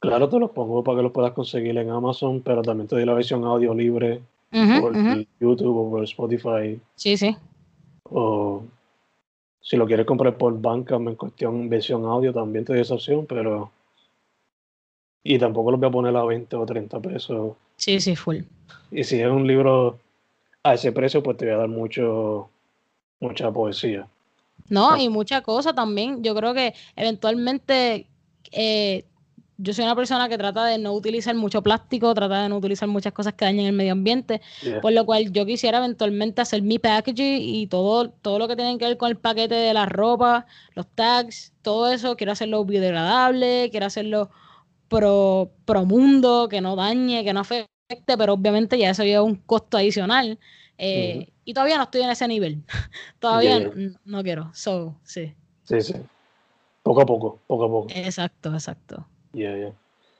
[0.00, 3.04] Claro, te los pongo para que los puedas conseguir en Amazon, pero también te doy
[3.04, 4.96] la versión audio libre por
[5.38, 6.80] YouTube o por Spotify.
[6.96, 7.36] Sí, sí.
[8.04, 8.64] O
[9.60, 13.26] si lo quieres comprar por banca en cuestión versión audio, también te doy esa opción,
[13.26, 13.70] pero.
[15.22, 17.56] Y tampoco lo voy a poner a 20 o 30 pesos.
[17.76, 18.38] Sí, sí, full.
[18.90, 19.98] Y si es un libro
[20.62, 22.48] a ese precio, pues te voy a dar mucho,
[23.20, 24.08] mucha poesía.
[24.70, 26.22] No, y mucha cosa también.
[26.22, 28.06] Yo creo que eventualmente
[28.50, 29.04] eh,
[29.62, 32.88] yo soy una persona que trata de no utilizar mucho plástico, trata de no utilizar
[32.88, 34.40] muchas cosas que dañen el medio ambiente,
[34.80, 38.78] por lo cual yo quisiera eventualmente hacer mi packaging y todo, todo lo que tiene
[38.78, 43.68] que ver con el paquete de la ropa, los tags, todo eso, quiero hacerlo biodegradable,
[43.70, 44.30] quiero hacerlo
[44.88, 49.36] pro, pro mundo, que no dañe, que no afecte, pero obviamente ya eso lleva un
[49.36, 50.38] costo adicional.
[50.78, 52.62] Eh, y todavía no estoy en ese nivel.
[53.18, 53.70] todavía
[54.04, 54.50] no, quiero.
[54.54, 55.34] So, sí.
[55.64, 55.94] Sí, sí.
[56.82, 57.88] Poco a poco, poco a poco.
[57.94, 59.06] Exacto, exacto.
[59.32, 59.72] Yeah, yeah.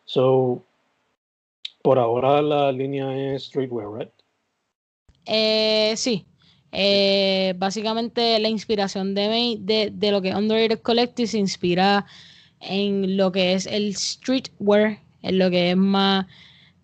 [0.05, 0.65] So,
[1.83, 4.11] por ahora la línea es streetwear, right?
[5.27, 6.27] Eh, sí.
[6.73, 12.07] Eh, básicamente la inspiración de, de, de lo que Underrated Collective se inspira
[12.61, 16.27] en lo que es el streetwear, en lo que es más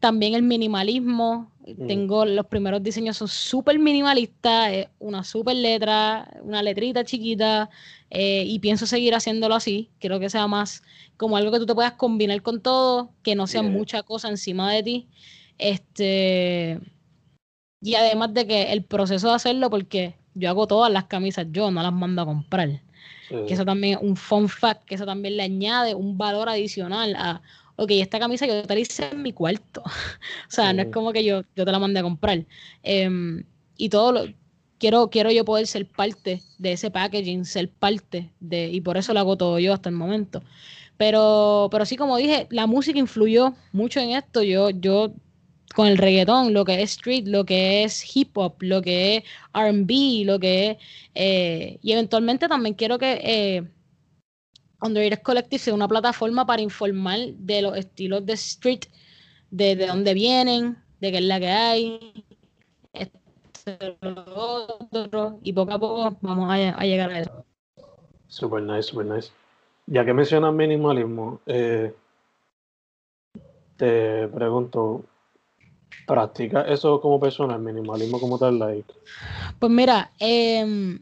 [0.00, 1.52] también el minimalismo.
[1.66, 1.86] Mm.
[1.86, 7.70] Tengo los primeros diseños son súper minimalistas, una súper letra, una letrita chiquita,
[8.10, 9.90] eh, y pienso seguir haciéndolo así.
[9.98, 10.82] Quiero que sea más
[11.16, 14.72] como algo que tú te puedas combinar con todo, que no sea mucha cosa encima
[14.72, 15.08] de ti.
[15.58, 16.78] Este,
[17.80, 21.70] y además de que el proceso de hacerlo, porque yo hago todas las camisas yo,
[21.70, 22.82] no las mando a comprar.
[23.28, 27.16] Que eso también es un fun fact, que eso también le añade un valor adicional
[27.16, 27.42] a,
[27.76, 29.82] ok, esta camisa yo te la hice en mi cuarto.
[30.48, 32.44] o sea, no es como que yo, yo te la mandé a comprar.
[32.82, 33.44] Em,
[33.76, 34.24] y todo lo,
[34.78, 39.12] quiero, quiero yo poder ser parte de ese packaging, ser parte de, y por eso
[39.12, 40.42] lo hago todo yo hasta el momento.
[40.96, 44.42] Pero, pero sí, como dije, la música influyó mucho en esto.
[44.42, 45.12] Yo, yo
[45.74, 49.24] con el reggaetón, lo que es street, lo que es hip hop, lo que es
[49.52, 50.76] RB, lo que es.
[51.14, 53.64] Eh, y eventualmente también quiero que eh,
[54.80, 58.84] Underrated Collective sea una plataforma para informar de los estilos de street,
[59.50, 62.24] de, de dónde vienen, de qué es la que hay,
[65.42, 67.44] y poco a poco vamos a, a llegar a eso.
[68.28, 69.30] Super nice, super nice.
[69.86, 71.94] Ya que mencionas minimalismo, eh,
[73.76, 75.04] te pregunto,
[76.06, 78.58] ¿practica eso como persona, el minimalismo como tal?
[78.58, 78.92] Like?
[79.58, 80.98] Pues mira, eh,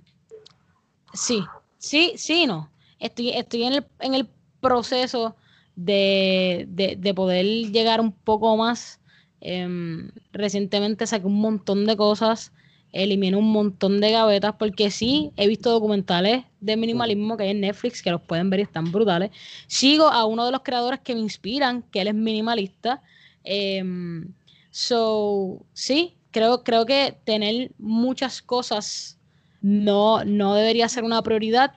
[1.13, 1.45] sí,
[1.79, 2.71] sí, sí, no.
[2.99, 4.29] Estoy, estoy en, el, en el
[4.61, 5.37] proceso
[5.77, 9.01] de, de, de poder llegar un poco más
[9.45, 12.51] Em, recientemente saqué un montón de cosas,
[12.93, 17.61] eliminé un montón de gavetas, porque sí, he visto documentales de minimalismo que hay en
[17.61, 19.31] Netflix que los pueden ver y están brutales.
[19.67, 23.03] Sigo a uno de los creadores que me inspiran, que él es minimalista.
[23.45, 24.33] Em,
[24.71, 29.19] so, sí, creo, creo que tener muchas cosas
[29.61, 31.75] no, no debería ser una prioridad.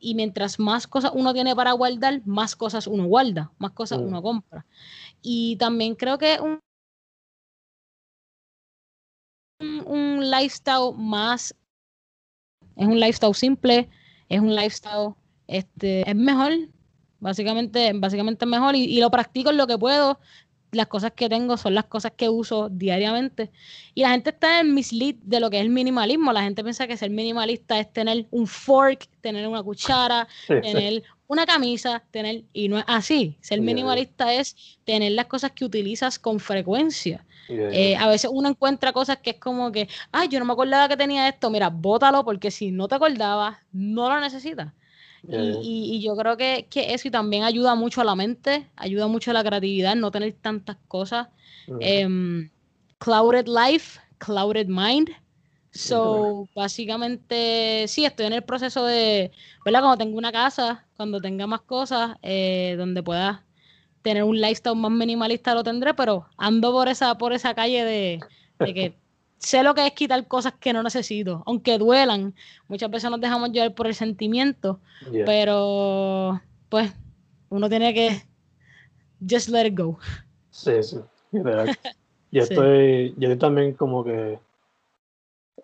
[0.00, 4.04] Y mientras más cosas uno tiene para guardar, más cosas uno guarda, más cosas Mm.
[4.06, 4.66] uno compra.
[5.22, 6.60] Y también creo que un,
[9.86, 11.54] un- lifestyle más,
[12.76, 13.88] es un lifestyle simple,
[14.28, 15.14] es un lifestyle,
[15.46, 16.52] este, es mejor,
[17.18, 20.18] básicamente, básicamente es mejor y, y lo practico en lo que puedo.
[20.72, 23.50] Las cosas que tengo son las cosas que uso diariamente.
[23.94, 26.32] Y la gente está en mislead de lo que es el minimalismo.
[26.32, 30.60] La gente piensa que ser minimalista es tener un fork, tener una cuchara, Sí, sí.
[30.60, 33.36] tener una camisa, tener, y no es así.
[33.40, 33.64] Ser Yeah.
[33.66, 37.24] minimalista es tener las cosas que utilizas con frecuencia.
[37.48, 40.52] Yeah, Eh, a veces uno encuentra cosas que es como que, ay, yo no me
[40.52, 44.72] acordaba que tenía esto, mira, bótalo porque si no te acordabas, no lo necesitas.
[45.22, 48.14] Yeah, Y, y- y yo creo que, que eso y también ayuda mucho a la
[48.16, 51.28] mente, ayuda mucho a la creatividad, no tener tantas cosas.
[51.78, 52.50] Em,
[52.98, 55.10] clouded life, clouded mind.
[55.72, 59.30] So, básicamente, sí, estoy en el proceso de,
[59.64, 59.80] ¿verdad?
[59.82, 63.46] Cuando tenga una casa, cuando tenga más cosas, eh, donde pueda
[64.02, 68.26] tener un lifestyle más minimalista lo tendré, pero ando por esa, por esa calle de,
[68.60, 68.99] de que
[69.40, 72.34] sé lo que es quitar cosas que no necesito, aunque duelan.
[72.68, 74.78] Muchas veces nos dejamos llevar por el sentimiento,
[75.10, 75.24] Yeah.
[75.24, 76.92] pero pues
[77.48, 78.22] uno tiene que
[79.28, 79.98] just let it go.
[80.50, 80.98] Sí, sí.
[82.32, 82.52] Yo Sí.
[82.52, 84.38] estoy, yo estoy también como que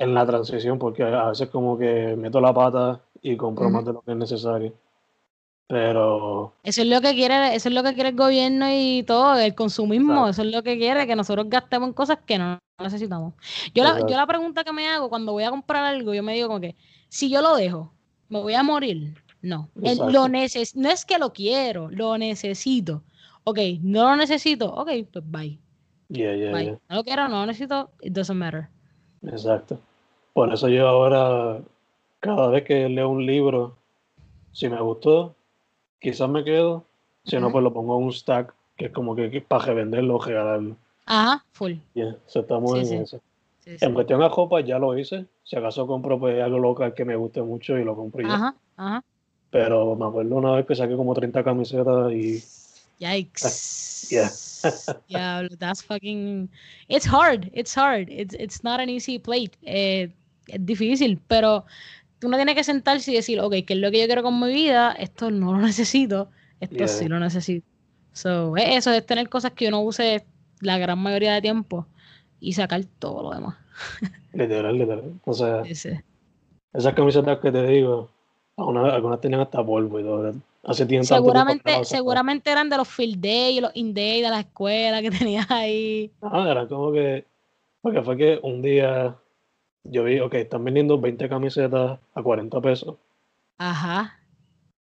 [0.00, 3.92] en la transición, porque a veces como que meto la pata y compro más de
[3.92, 4.72] lo que es necesario.
[5.68, 9.36] Pero Eso es lo que quiere, eso es lo que quiere el gobierno y todo,
[9.38, 13.34] el consumismo, eso es lo que quiere, que nosotros gastemos en cosas que no necesitamos.
[13.74, 16.34] Yo la, yo la pregunta que me hago cuando voy a comprar algo, yo me
[16.34, 16.76] digo como que,
[17.08, 17.92] si yo lo dejo,
[18.28, 19.14] ¿me voy a morir?
[19.42, 19.68] No.
[19.76, 20.12] El- Exacto.
[20.12, 23.02] lo neces no es que lo quiero, lo necesito.
[23.44, 25.58] Ok, no lo necesito, ok, pues bye.
[26.08, 26.64] yeah, yeah, bye.
[26.64, 26.78] yeah.
[26.88, 28.68] No lo quiero, no lo necesito, it doesn't matter.
[29.22, 29.78] Exacto.
[30.32, 31.60] Por eso yo ahora,
[32.20, 33.76] cada vez que leo un libro,
[34.52, 35.34] si me gustó,
[36.00, 36.84] quizás me quedo.
[37.24, 40.22] Si no, pues lo pongo en un stack, que es como que, para revenderlo o
[40.22, 40.76] regalarlo.
[41.06, 41.74] Ajá, full.
[41.94, 42.94] Yeah, so estamos Sí, en sí.
[42.96, 43.20] eso.
[43.60, 43.76] Sí.
[43.80, 45.26] En cuestión a ropa ya lo hice.
[45.42, 48.34] Si acaso compro pues algo local que me guste mucho y lo compro ya.
[48.34, 49.04] Ajá, ajá.
[49.50, 52.42] Pero me acuerdo una vez que saqué como 30 camisetas y
[52.98, 54.08] Yikes.
[54.10, 54.30] Yeah.
[55.08, 56.48] yeah, that's fucking.
[56.88, 57.50] It's hard.
[57.52, 58.08] It's hard.
[58.10, 59.52] It's it's not an easy plate.
[59.62, 60.12] Eh,
[60.48, 61.64] es difícil, pero
[62.18, 64.38] tú no tienes que sentarse y decir, ok, ¿qué es lo que yo quiero con
[64.40, 64.92] mi vida?
[64.92, 66.30] Esto no lo necesito.
[66.60, 66.88] Esto Yeah.
[66.88, 67.66] sí lo necesito.
[68.12, 70.24] So, es eso es tener cosas que uno use
[70.60, 71.86] la gran mayoría de tiempo
[72.40, 73.56] y sacar todo lo demás.
[74.32, 75.12] literal, literal.
[75.24, 78.08] O sea, esas camisetas que te digo,
[78.56, 80.34] algunas, algunas tenían hasta polvo y todo.
[80.64, 84.40] Hace tiempo Seguramente, seguramente eran de los field day y los in day de la
[84.40, 86.10] escuela que tenías ahí.
[86.20, 87.24] Ah, era como que.
[87.80, 89.16] Porque fue que un día
[89.84, 92.96] yo vi, ok, están vendiendo 20 camisetas a 40 pesos.
[93.58, 94.18] Ajá.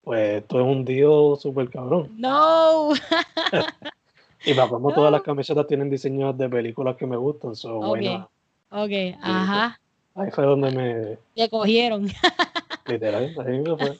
[0.04, 2.10] Pues esto es un deal súper cabrón.
[2.18, 2.94] No.
[4.46, 7.98] Y para como todas las camisetas tienen diseños de películas que me gustan, so Ok.
[8.02, 8.30] not?
[8.72, 9.80] ok, ajá.
[10.16, 11.18] Ahí fue donde me.
[11.36, 12.08] Te cogieron.
[12.88, 13.98] Literal, ahí me fue.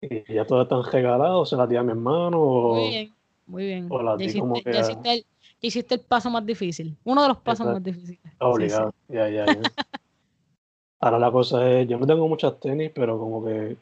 [0.00, 2.74] Y ya todas están regaladas, o se las di a mi hermano, o.
[2.74, 3.14] Muy bien,
[3.46, 3.86] muy bien.
[3.90, 5.20] o las Ya di hiciste, como que ya hiciste el,
[5.60, 6.96] ya hiciste el paso más difícil.
[7.04, 8.20] Uno de los pasos más difíciles.
[8.22, 9.56] Sí, Obligado, ya, ya, ya.
[11.00, 13.76] Ahora la cosa es, yo no tengo muchas tenis, pero como que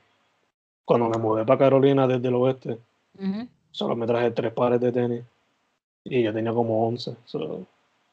[0.84, 2.78] cuando me mudé para Carolina desde el oeste.
[3.18, 3.46] Ujú.
[3.70, 5.22] Solo me traje tres pares de tenis
[6.04, 7.16] y yo tenía como 11.
[7.24, 7.66] so,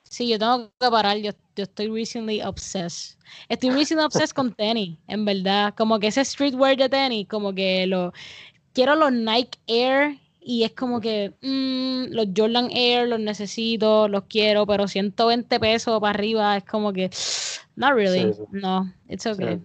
[0.09, 1.17] Sí, yo tengo que parar.
[1.17, 3.17] Yo, yo estoy recently obsessed.
[3.49, 5.73] Estoy recently obsessed con tenis, en verdad.
[5.75, 8.13] Como que ese streetwear de tenis, como que lo.
[8.73, 14.23] Quiero los Nike Air y es como que mm, los Jordan Air los necesito, los
[14.25, 17.09] quiero, pero 120 pesos para arriba es como que.
[17.75, 18.33] Not really.
[18.33, 18.43] Sí, sí.
[18.51, 19.57] No, it's okay.
[19.57, 19.61] sí.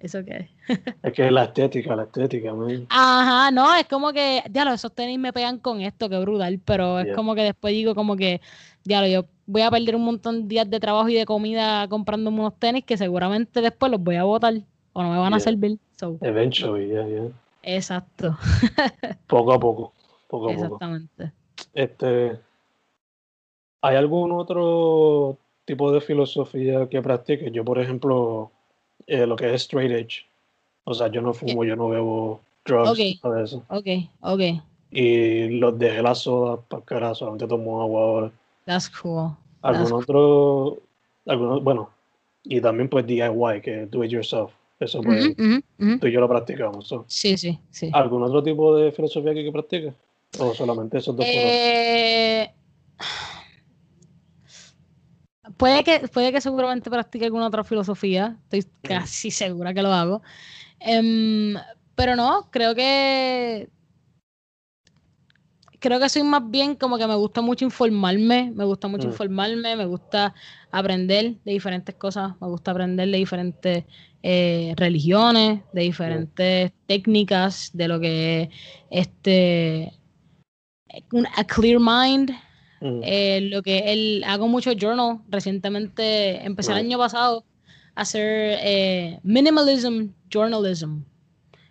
[0.00, 0.48] It's okay.
[1.02, 2.86] Es que la estética, la estética, man.
[2.88, 7.00] Ajá, no, es como que, diablo, esos tenis me pegan con esto, qué brutal, pero
[7.00, 7.14] es Yeah.
[7.16, 8.40] como que después digo como que,
[8.84, 12.38] diablo, yo voy a perder un montón de días de trabajo y de comida comprándome
[12.40, 14.54] unos tenis que seguramente después los voy a botar
[14.92, 15.44] o no me van a Yeah.
[15.44, 15.78] servir.
[15.96, 17.22] So, Eventually, ya, ya.
[17.62, 18.36] exacto,
[19.26, 19.92] Poco a poco,
[20.28, 20.64] poco a poco.
[20.64, 21.32] exactamente.
[21.74, 22.38] Este,
[23.80, 27.52] ¿hay algún otro tipo de filosofía que practiques?
[27.52, 28.50] Yo, por ejemplo,
[29.06, 30.26] eh, lo que es straight edge.
[30.84, 32.98] O sea, yo no fumo, yo no bebo drugs, Ok.
[33.22, 33.62] nada de eso.
[33.68, 33.86] Ok,
[34.20, 34.40] ok.
[34.90, 38.32] Y los dejé la soda para carajo, solamente tomo agua ahora.
[38.66, 39.36] That's cool.
[39.62, 40.78] ¿Algún That's otro,
[41.26, 41.90] alguno, bueno,
[42.42, 44.52] y también pues DIY, que do it yourself.
[44.80, 46.88] Eso pues tú y yo lo practicamos.
[46.88, 47.04] so.
[47.06, 47.90] Sí, sí, sí.
[47.92, 49.94] ¿Algún otro tipo de filosofía que, que practicas?
[50.40, 51.24] ¿O solamente esos dos?
[51.28, 52.50] Eh,
[55.56, 58.38] puede que, puede que seguramente practique alguna otra filosofía.
[58.50, 60.22] Estoy casi segura que lo hago.
[60.84, 61.54] Em,
[61.94, 63.68] pero no, creo que.
[65.78, 69.10] Creo que soy más bien como que me gusta mucho informarme, me gusta mucho Mm.
[69.10, 70.32] informarme, me gusta
[70.70, 73.84] aprender de diferentes cosas, me gusta aprender de diferentes
[74.24, 79.92] eh, religiones, de diferentes técnicas, de lo que es este
[81.10, 82.30] un- a clear mind,
[82.80, 85.18] Mm, eh, lo que él hago mucho journal.
[85.28, 87.44] Recientemente empecé el año pasado
[87.94, 91.02] hacer eh, minimalism journalism.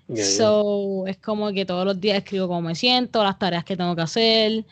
[0.07, 0.37] yeah, yeah.
[0.37, 3.95] So es como que todos los días escribo cómo me siento, las tareas que tengo
[3.95, 4.65] que hacer.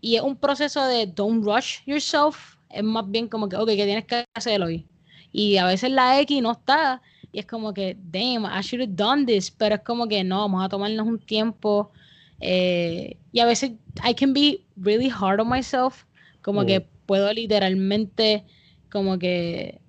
[0.00, 2.56] Y es un proceso de don't rush yourself.
[2.70, 4.86] Es más bien como que, ok, ¿qué tienes que hacer hoy?
[5.32, 7.02] Y a veces la X no está.
[7.32, 9.50] Y es como que, damn, I should have done this.
[9.50, 11.92] Pero es como que no, vamos a tomarnos un tiempo.
[12.40, 13.72] eh, y a veces
[14.08, 16.04] I can be really hard on myself.
[16.42, 16.66] Como Mm.
[16.66, 18.44] que puedo literalmente,
[18.90, 19.80] como que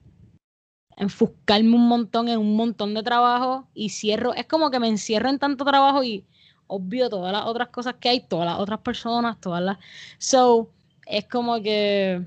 [0.99, 5.29] enfuscarme un montón en un montón de trabajo y cierro, es como que me encierro
[5.29, 6.25] en tanto trabajo y
[6.67, 9.77] obvio todas las otras cosas que hay, todas las otras personas, todas las...
[10.17, 10.69] So,
[11.07, 12.21] es como que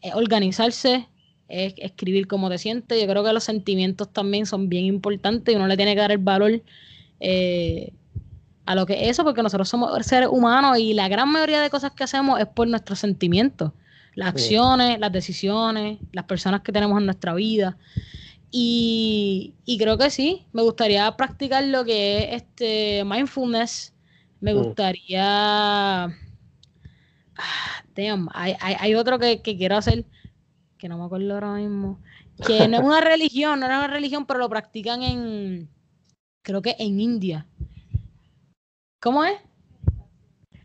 [0.00, 1.06] es organizarse,
[1.48, 5.56] es escribir cómo te sientes, yo creo que los sentimientos también son bien importantes y
[5.56, 6.62] uno le tiene que dar el valor
[7.20, 7.92] eh,
[8.64, 11.70] a lo que es eso, porque nosotros somos seres humanos y la gran mayoría de
[11.70, 13.72] cosas que hacemos es por nuestros sentimientos,
[14.16, 17.78] las acciones, las decisiones, las personas que tenemos en nuestra vida.
[18.50, 23.94] Y, y creo que sí, me gustaría practicar lo que es este mindfulness.
[24.40, 24.56] Me Mm.
[24.56, 26.04] gustaría.
[27.38, 30.06] Ah, damn, hay, hay, hay otro que, que quiero hacer
[30.78, 32.00] que no me acuerdo ahora mismo.
[32.46, 35.68] Que no es una religión, no es una religión, pero lo practican en.
[36.42, 37.46] Creo que en India.
[39.00, 39.38] ¿Cómo es?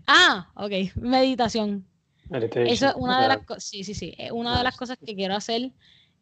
[0.07, 1.85] Ah, ok, meditación.
[2.31, 5.71] Eso es una de las cosas, sí, sí, una de las cosas que quiero hacer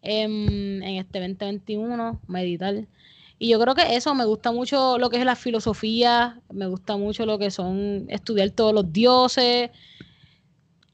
[0.02, 2.88] em, en este 2021, meditar.
[3.38, 6.98] Y yo creo que eso, me gusta mucho lo que es la filosofía, me gusta
[6.98, 9.70] mucho lo que son estudiar todos los dioses,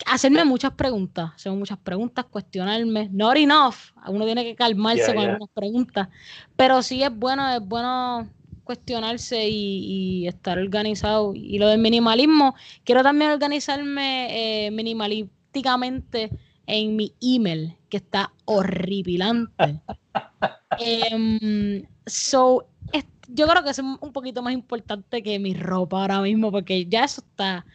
[0.05, 3.09] hacerme muchas preguntas, hacerme muchas preguntas, cuestionarme.
[3.11, 3.76] Not enough,
[4.07, 5.32] uno tiene que calmarse Yeah, con yeah.
[5.32, 6.09] algunas preguntas,
[6.55, 8.30] pero sí es bueno, es bueno
[8.66, 11.34] cuestionarse y, y estar organizado.
[11.34, 16.32] Y lo del minimalismo, quiero también organizarme eh, minimalísticamente
[16.68, 19.80] en mi email, que está horripilante.
[20.78, 26.20] Em, so, es- yo creo que es un poquito más importante que mi ropa ahora
[26.22, 27.66] mismo, porque ya eso está.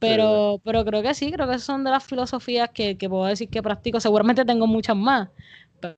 [0.00, 3.50] Pero, pero creo que sí, creo que son de las filosofías que, que puedo decir
[3.50, 4.00] que practico.
[4.00, 5.28] Seguramente tengo muchas más,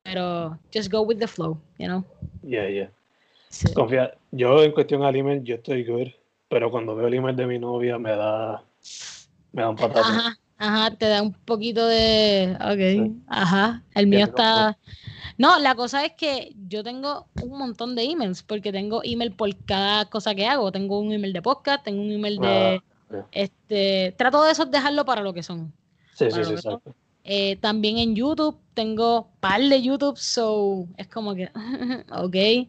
[0.03, 2.05] pero just go with the flow, you know.
[2.43, 2.91] Yeah, yeah.
[3.53, 3.73] Sí.
[3.75, 6.09] Confía, yo en cuestión al email, yo estoy good,
[6.49, 8.65] pero cuando veo el email de mi novia me da,
[9.53, 10.09] me da un patazo.
[10.11, 12.57] Ajá, ajá, te da un poquito de.
[12.61, 13.23] Ok, Sí.
[13.27, 13.83] ajá.
[13.95, 14.79] El mío está.
[15.37, 19.55] No, la cosa es que yo tengo un montón de emails, porque tengo email por
[19.67, 20.73] cada cosa que hago.
[20.73, 22.83] Tengo un email de podcast, tengo un email de.
[23.11, 23.27] Ah.
[23.33, 24.15] Este.
[24.17, 25.71] Trato de esos dejarlo para lo que son.
[26.15, 26.95] Sí, sí, sí, exacto.
[27.25, 31.51] Eh, también en YouTube tengo par de YouTube, so es como que,
[32.11, 32.69] ok.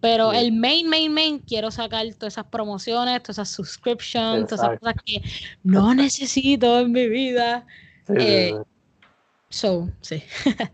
[0.00, 0.38] Pero Sí.
[0.38, 4.94] el main, main, main, quiero sacar todas esas promociones, todas esas subscriptions, todas esas cosas
[5.04, 5.22] que
[5.62, 7.66] no necesito en mi vida.
[8.06, 8.62] Sí, Eh, sí.
[9.50, 10.22] So, sí.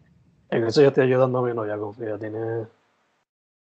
[0.48, 2.16] En eso yo estoy ayudando a mi novia, confía.
[2.18, 2.66] Tiene,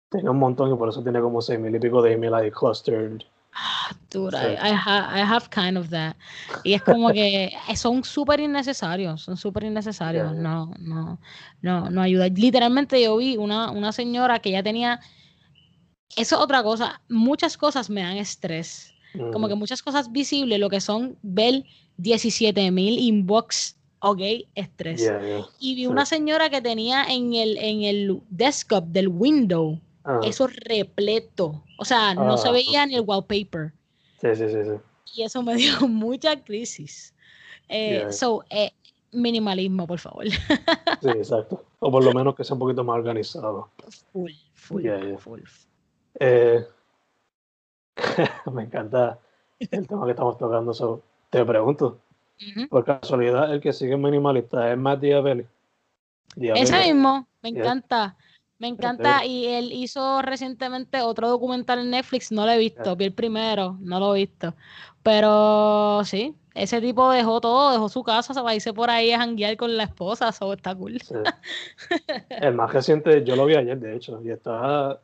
[0.10, 2.52] tiene un montón y por eso tiene como seis mil y pico de email ahí
[2.52, 3.22] clustered.
[3.54, 4.38] Ah, Dude.
[4.38, 6.16] I, I, ha- I have kind of that.
[6.64, 10.34] Y es como que son súper innecesarios, son súper innecesarios.
[10.34, 11.20] No, no,
[11.62, 12.28] no, no ayuda.
[12.30, 15.02] Literalmente yo vi una, una señora que ya tenía,
[16.18, 18.93] eso es otra cosa, muchas cosas me dan estrés.
[19.34, 21.66] Como que muchas cosas visibles, lo que son ver
[21.97, 24.20] 17 mil inbox, ok,
[24.55, 25.01] estrés.
[25.01, 25.45] Yeah, yeah.
[25.59, 30.47] Y vi una señora que tenía en el, en el desktop del window Ah, eso
[30.47, 31.64] repleto.
[31.78, 32.51] O sea, no se Ah.
[32.51, 33.72] veía ni el wallpaper.
[34.20, 34.72] sí, sí, sí, sí.
[35.14, 37.14] Y eso me dio mucha crisis.
[37.70, 38.12] Eh, Yeah.
[38.12, 38.72] So, eh,
[39.12, 40.26] minimalismo, por favor.
[40.30, 41.64] Sí, exacto.
[41.80, 43.70] O por lo menos que sea un poquito más organizado.
[44.12, 45.18] Full, full, yeah.
[45.20, 45.41] full.
[46.20, 46.66] Eh,
[48.51, 49.20] me encanta
[49.59, 50.74] el tema que estamos tocando.
[50.74, 51.99] so, te pregunto,
[52.70, 55.45] por casualidad, el que sigue minimalista es Matt Diabelli.
[56.36, 56.64] Diabelli.
[56.64, 57.62] Ese mismo, me Yeah.
[57.62, 58.18] encanta.
[58.57, 59.26] Me encanta.
[59.26, 62.84] Y él hizo recientemente otro documental en Netflix, no lo he visto.
[62.84, 62.95] Yeah.
[62.95, 64.53] Vi el primero, no lo he visto.
[65.03, 69.14] Pero sí, Ese tipo dejó todo, dejó su casa, se va a irse por ahí
[69.14, 70.99] a janguear con la esposa, eso está cool.
[71.01, 71.16] Sí.
[72.30, 74.99] El más reciente, yo lo vi ayer, de hecho, y está.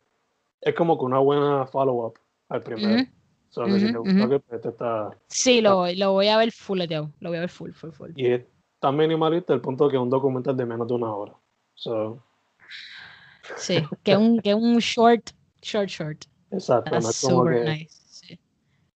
[0.61, 3.03] Es como que una buena follow-up al primero.
[3.49, 4.29] So, que si te gustó, ujú.
[4.49, 5.09] que este está.
[5.27, 6.79] Sí, lo, voy- lo voy a ver full.
[6.89, 8.11] Lo voy a ver full, full, full.
[8.15, 8.45] Y es
[8.79, 11.33] tan minimalista el punto que es un documental de menos de una hora.
[11.75, 12.21] So,
[13.55, 15.29] Sí, que es un, que un short,
[15.61, 16.25] short, short.
[16.51, 17.87] exacto, no es como que nice.
[18.09, 18.39] sí.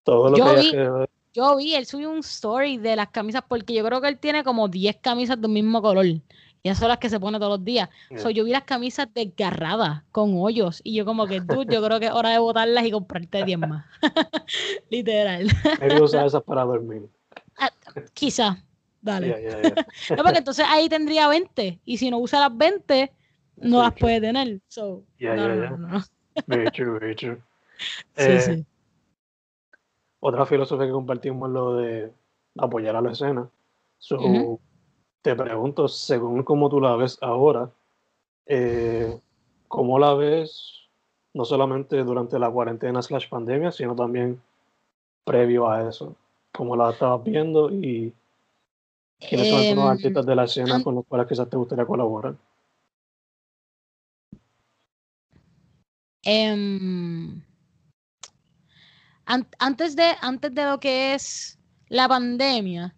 [0.03, 1.05] todo lo Yo que vi- que.
[1.33, 4.43] Yo vi, él subió un story de las camisas, porque yo creo que él tiene
[4.43, 6.05] como 10 camisas del mismo color.
[6.63, 7.89] Y esas son las que se pone todos los días.
[8.17, 10.79] So, yo vi las camisas desgarradas, con hoyos.
[10.83, 13.59] Y yo como que, dude, yo creo que es hora de botarlas y comprarte 10
[13.59, 13.85] más.
[14.89, 15.47] Literal.
[15.79, 17.09] Maybe usar esas para dormir.
[18.13, 18.63] Quizá.
[19.01, 19.27] Dale.
[19.27, 19.85] Yeah.
[20.15, 21.79] No, porque entonces ahí tendría 20.
[21.83, 23.11] Y si no usa las 20,
[23.57, 24.61] no las puede tener.
[24.67, 26.03] So, no, no, no.
[26.45, 27.41] Very true, very true.
[28.15, 28.65] Sí, Eh, sí.
[30.19, 32.11] Otra filosofía que compartimos es lo de
[32.59, 33.49] apoyar a la escena.
[33.97, 34.59] So.
[35.21, 37.69] Te pregunto, según cómo tú la ves ahora,
[38.47, 39.19] eh,
[39.67, 40.73] ¿cómo la ves
[41.33, 44.41] no solamente durante la cuarentena slash pandemia, sino también
[45.23, 46.15] previo a eso?
[46.51, 48.13] ¿Cómo la estabas viendo y
[49.19, 52.35] quiénes son algunos Em, artistas de la escena con los cuales quizás te gustaría colaborar?
[56.23, 57.41] Em,
[59.25, 61.59] an- antes, de, antes de lo que es
[61.89, 62.95] la pandemia,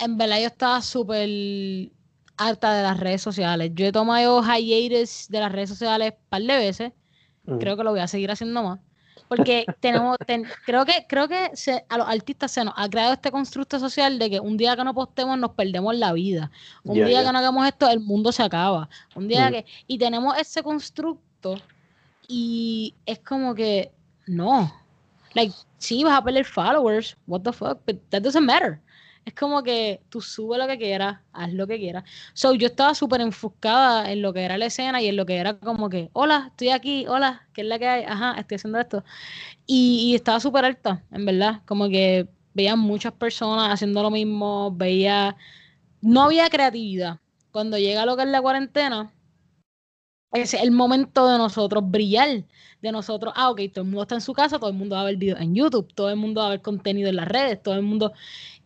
[0.00, 1.28] en verdad yo estaba súper
[2.36, 3.70] harta de las redes sociales.
[3.74, 6.92] Yo he tomado hiatus de las redes sociales un par de veces.
[7.44, 8.78] Mm, Creo que lo voy a seguir haciendo más.
[9.28, 13.12] Porque tenemos, ten- creo que, creo que se- a los artistas se nos ha creado
[13.12, 16.50] este constructo social de que un día que no postemos nos perdemos la vida.
[16.82, 18.88] Un día que no hagamos esto, el mundo se acaba.
[19.14, 19.52] Un día Mm.
[19.52, 19.66] que.
[19.86, 21.56] Y tenemos ese constructo
[22.28, 23.90] y es como que.
[24.26, 24.72] No.
[25.34, 27.16] Like, sí, vas a perder followers.
[27.26, 27.78] What the fuck?
[27.86, 28.80] But that doesn't matter.
[29.24, 32.04] Es como que tú sube lo que quieras, haz lo que quieras.
[32.34, 35.36] So, yo estaba súper enfocada en lo que era la escena y en lo que
[35.36, 38.04] era como que, hola, estoy aquí, hola, ¿qué es la que hay?
[38.04, 39.04] Ajá, estoy haciendo esto.
[39.66, 41.62] Y, estaba súper alta, en verdad.
[41.66, 45.36] Como que veía muchas personas haciendo lo mismo, veía.
[46.00, 47.20] No había creatividad.
[47.52, 49.12] Cuando llega lo que es la cuarentena,
[50.32, 52.44] es el momento de nosotros brillar.
[52.82, 55.02] De nosotros, ah, ok, todo el mundo está en su casa, todo el mundo va
[55.02, 57.62] a ver videos en YouTube, todo el mundo va a ver contenido en las redes,
[57.62, 58.12] todo el mundo.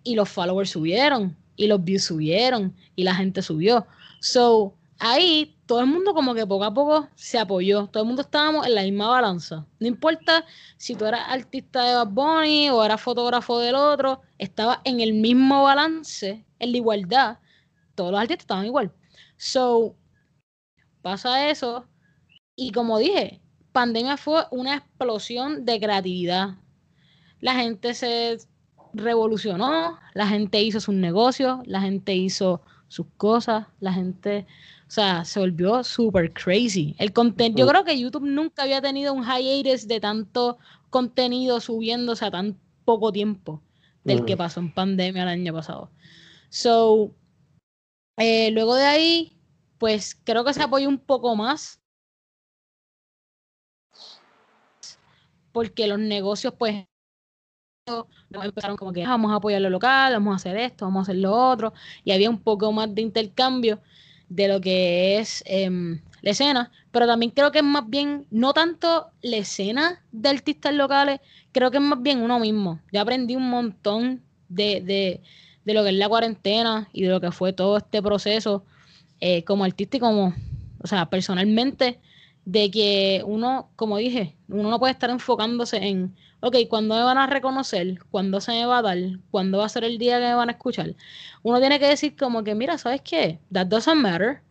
[0.04, 3.86] Y los followers subieron, y los views subieron, y la gente subió.
[4.20, 7.86] So, ahí todo el mundo como que poco a poco se apoyó.
[7.88, 9.66] Todo el mundo estábamos en la misma balanza.
[9.80, 10.44] No importa
[10.76, 15.14] si tú eras artista de Bad Bunny o eras fotógrafo del otro, estaba en el
[15.14, 17.38] mismo balance, en la igualdad.
[17.94, 18.92] Todos los artistas estaban igual.
[19.36, 19.96] So,
[21.02, 21.86] pasa eso.
[22.56, 23.40] Y como dije,
[23.72, 26.56] pandemia fue una explosión de creatividad.
[27.40, 28.38] La gente se
[28.94, 34.46] revolucionó, la gente hizo sus negocios, la gente hizo sus cosas, la gente,
[34.86, 36.94] o sea, se volvió super crazy.
[36.98, 40.58] El conten- yo creo que YouTube nunca había tenido un hiatus de tanto
[40.90, 43.60] contenido subiéndose a tan poco tiempo
[44.04, 45.90] del que pasó en pandemia el año pasado.
[46.50, 47.10] So,
[48.18, 49.36] eh, luego de ahí,
[49.78, 51.80] pues creo que se apoyó un poco más.
[55.52, 56.84] Porque los negocios, pues,
[58.42, 61.02] empezaron como que "Ah, vamos a apoyar lo local, vamos a hacer esto, vamos a
[61.12, 61.72] hacer lo otro.
[62.04, 63.80] Y había un poco más de intercambio
[64.28, 66.70] de lo que es em, la escena.
[66.90, 71.20] Pero también creo que es más bien, no tanto la escena de artistas locales,
[71.52, 72.80] creo que es más bien uno mismo.
[72.92, 75.20] Yo aprendí un montón de, de,
[75.64, 78.64] de lo que es la cuarentena y de lo que fue todo este proceso
[79.20, 80.34] eh, como artista y como,
[80.82, 82.00] o sea, personalmente,
[82.44, 86.14] de que uno, como dije, uno no puede estar enfocándose en,
[86.44, 87.98] ok, ¿cuándo me van a reconocer?
[88.10, 88.98] ¿Cuándo se me va a dar?
[89.30, 90.94] ¿Cuándo va a ser el día que me van a escuchar?
[91.42, 93.40] Uno tiene que decir como que, mira, ¿sabes qué?
[93.52, 94.42] That doesn't matter.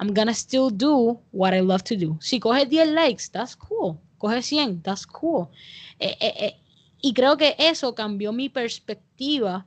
[0.00, 2.18] I'm gonna still do what I love to do.
[2.20, 3.98] Si coges 10 likes, that's cool.
[4.18, 5.48] Coge 100, that's cool.
[5.98, 6.56] Eh, eh, eh,
[7.00, 9.66] y creo que eso cambió mi perspectiva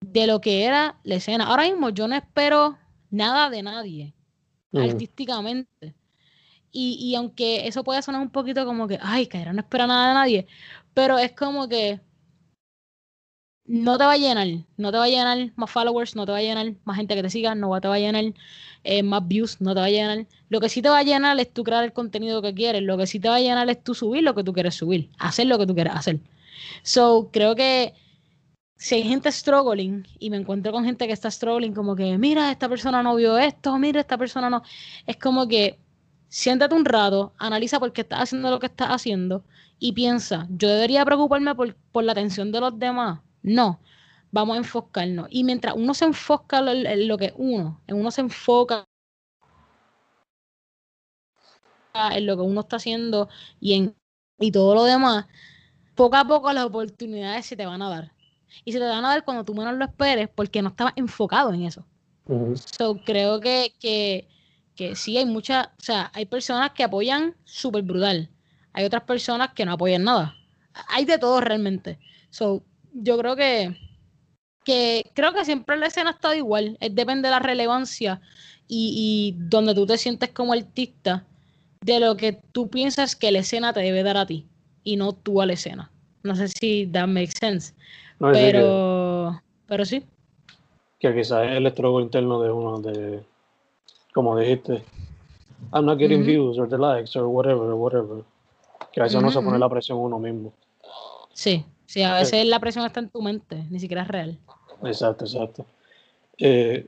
[0.00, 1.46] de lo que era la escena.
[1.46, 2.78] Ahora mismo yo no espero
[3.10, 4.14] nada de nadie
[4.74, 4.78] Mm.
[4.80, 5.94] artísticamente.
[6.72, 10.08] Y, y aunque eso puede sonar un poquito como que, ay, Kaira no espera nada
[10.08, 10.46] de nadie,
[10.94, 12.00] pero es como que
[13.66, 16.38] no te va a llenar, no te va a llenar más followers, no te va
[16.38, 18.24] a llenar más gente que te siga, no te va a llenar
[18.84, 20.26] eh, más views, no te va a llenar.
[20.50, 22.98] Lo que sí te va a llenar es tú crear el contenido que quieres, lo
[22.98, 25.46] que sí te va a llenar es tú subir lo que tú quieres subir, hacer
[25.46, 26.20] lo que tú quieres hacer.
[26.82, 27.94] So, creo que
[28.76, 32.50] si hay gente struggling y me encuentro con gente que está struggling como que, mira,
[32.50, 34.62] esta persona no vio esto, mira, esta persona no,
[35.06, 35.78] es como que
[36.34, 39.44] siéntate un rato, analiza por qué estás haciendo lo que estás haciendo
[39.78, 43.20] y piensa, yo debería preocuparme por, por la atención de los demás.
[43.42, 43.78] No,
[44.32, 45.28] vamos a enfocarnos.
[45.30, 48.84] Y mientras uno se enfoca en lo que uno, en uno se enfoca
[51.94, 53.28] en lo que uno está haciendo
[53.60, 53.96] y en
[54.40, 55.26] y todo lo demás,
[55.94, 58.12] poco a poco las oportunidades se te van a dar.
[58.64, 61.52] Y se te van a dar cuando tú menos lo esperes porque no estabas enfocado
[61.52, 61.86] en eso.
[62.56, 64.26] So, creo que, que,
[64.74, 68.28] que sí hay muchas, o sea, hay personas que apoyan súper brutal.
[68.72, 70.34] Hay otras personas que no apoyan nada.
[70.88, 71.98] Hay de todo realmente.
[72.30, 72.62] So,
[72.92, 73.76] yo creo que,
[74.64, 76.76] que creo que siempre la escena ha estado igual.
[76.80, 78.20] Es, depende de la relevancia
[78.66, 81.24] y, y donde tú te sientes como artista
[81.82, 84.46] de lo que tú piensas que la escena te debe dar a ti
[84.82, 85.90] y no tú a la escena.
[86.22, 87.74] No sé si that makes sense.
[88.18, 90.02] pero, pero sí.
[90.98, 93.22] Que quizás es el estrogo interno de uno de,
[94.14, 94.82] como dijiste,
[95.72, 98.22] I'm not getting views or the likes or whatever, whatever.
[98.92, 100.52] Que a veces no se pone la presión uno mismo.
[101.32, 104.38] Sí, sí, a veces la presión está en tu mente, ni siquiera es real.
[104.82, 105.66] Exacto, exacto.
[106.38, 106.86] Eh,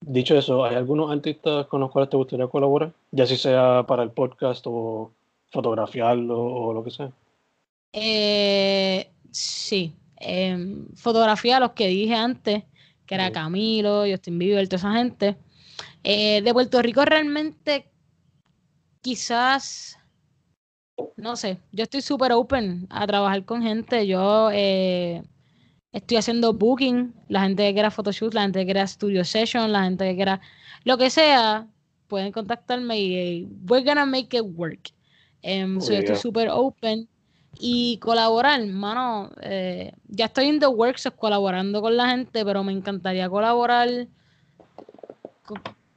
[0.00, 2.92] Dicho eso, ¿hay algunos artistas con los cuales te gustaría colaborar?
[3.10, 5.10] Ya si sea para el podcast o
[5.50, 7.10] fotografiarlo o lo que sea.
[7.92, 9.94] Eh, sí.
[10.20, 12.64] Eh, fotografía los que dije antes,
[13.06, 15.36] que era Camilo, Justin Bieber, toda esa gente.
[16.04, 17.90] Eh, de Puerto Rico realmente
[19.00, 19.98] quizás,
[21.16, 24.06] no sé, yo estoy súper open a trabajar con gente.
[24.06, 25.22] Yo eh,
[25.92, 29.84] estoy haciendo booking, la gente que quiera photoshoot, la gente que quiera studio session, la
[29.84, 30.40] gente que quiera
[30.84, 31.68] lo que sea,
[32.08, 34.90] pueden contactarme y we're gonna make it work.
[35.44, 37.08] Um, so yo estoy súper open
[37.58, 42.72] y colaborar, mano, eh, ya estoy en the works colaborando con la gente, pero me
[42.72, 44.08] encantaría colaborar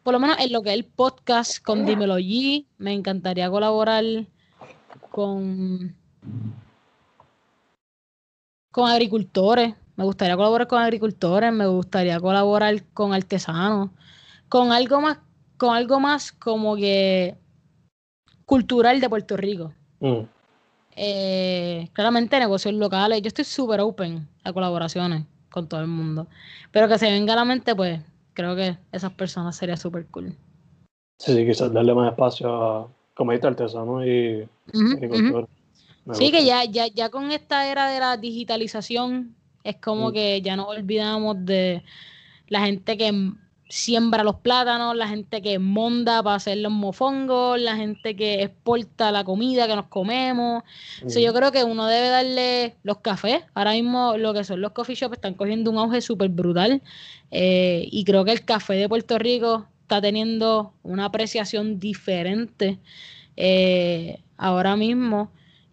[0.10, 4.04] por lo menos en lo que es el podcast con Dímelo G, me encantaría colaborar
[5.12, 5.96] con
[8.72, 13.92] con agricultores, me gustaría colaborar con agricultores, me gustaría colaborar con artesanos,
[14.48, 15.20] con algo más,
[15.58, 17.38] con algo más como que
[18.46, 19.76] cultural de Puerto Rico.
[20.00, 20.22] Mm.
[20.96, 26.26] Eh, claramente negocios locales, yo estoy súper open a colaboraciones con todo el mundo.
[26.72, 28.02] Pero que se venga a la mente, pues
[28.34, 30.36] creo que esas personas sería súper cool.
[31.18, 35.50] Sí, sí, quizás darle más espacio a, como dijiste, artesanos y agricultores.
[36.14, 40.14] Sí, que ya, ya, ya con esta era de la digitalización es como mm.
[40.14, 41.84] que ya nos olvidamos de
[42.48, 43.34] la gente que
[43.70, 49.12] siembra los plátanos, la gente que monda para hacer los mofongos, la gente que exporta
[49.12, 50.64] la comida que nos comemos.
[51.04, 53.44] yo creo que uno debe darle los cafés.
[53.54, 56.82] Ahora mismo lo que son los coffee shops están cogiendo un auge súper brutal.
[57.30, 62.80] Eh, y creo que el café de Puerto Rico está teniendo una apreciación diferente
[63.38, 65.32] eh, ahora mismo.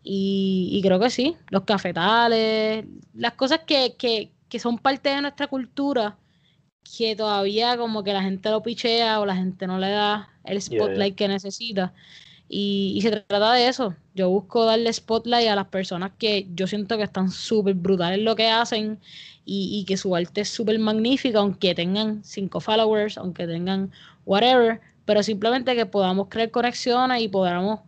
[0.09, 2.85] Y, creo que sí, los cafetales,
[3.15, 6.17] las cosas que, que, que, son parte de nuestra cultura,
[6.97, 10.61] que todavía como que la gente lo pichea o la gente no le da el
[10.61, 11.93] spotlight que necesita.
[12.49, 13.95] Y, y, se trata de eso.
[14.15, 18.25] Yo busco darle spotlight a las personas que yo siento que están súper brutales en
[18.25, 19.01] lo que hacen
[19.45, 23.91] y, y que su arte es súper magnífica, aunque tengan cinco followers, aunque tengan
[24.25, 27.81] whatever, pero simplemente que podamos crear conexiones y podamos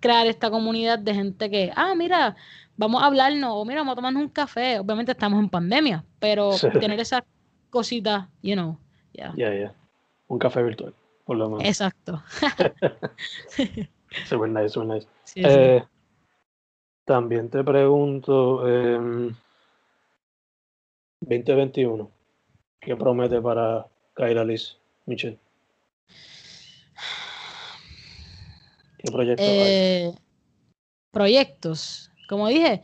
[0.00, 2.36] crear esta comunidad de gente que, ah, mira,
[2.76, 4.78] vamos a hablarnos, o mira, vamos a tomarnos un café.
[4.78, 7.22] Obviamente estamos en pandemia, pero tener esas
[7.76, 8.78] cositas, you know.
[9.12, 9.74] Ya, ya.
[10.28, 11.64] Un café virtual, por lo menos.
[11.64, 12.22] Exacto.
[14.24, 15.06] super nice, super nice.
[15.36, 15.84] Eh,
[17.04, 18.62] también te pregunto,
[21.20, 22.10] 2021, em,
[22.80, 25.38] ¿qué promete para Kaira Liz, Michelle?
[29.38, 30.14] Eh,
[31.12, 32.10] proyectos.
[32.28, 32.82] Como dije,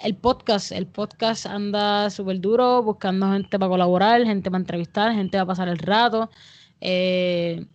[0.00, 5.36] el podcast, el podcast anda súper duro, buscando gente para colaborar, gente para entrevistar, gente
[5.38, 6.30] para pasar el rato.
[6.80, 7.66] Eh,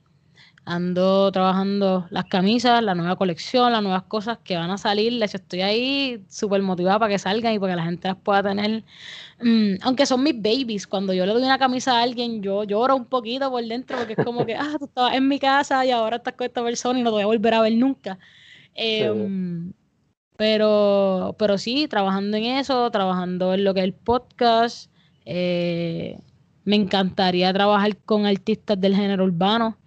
[0.66, 5.20] ando trabajando las camisas, la nueva colección, las nuevas cosas que van a salir.
[5.20, 8.18] De hecho, estoy ahí súper motivada para que salgan y para que la gente las
[8.18, 8.84] pueda tener.
[9.42, 12.96] Mm, aunque son mis babies, cuando yo le doy una camisa a alguien, yo lloro
[12.96, 15.92] un poquito por dentro porque es como que, ah, tú estabas en mi casa y
[15.92, 18.18] ahora estás con esta persona y no te voy a volver a ver nunca.
[18.74, 19.74] Em,
[20.38, 24.92] pero, pero sí, trabajando en eso, trabajando en lo que es el podcast.
[25.26, 26.20] Eh,
[26.66, 29.78] me encantaría trabajar con artistas del género urbano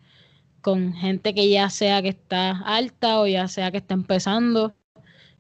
[0.67, 4.75] con gente que ya sea que está alta o ya sea que está empezando.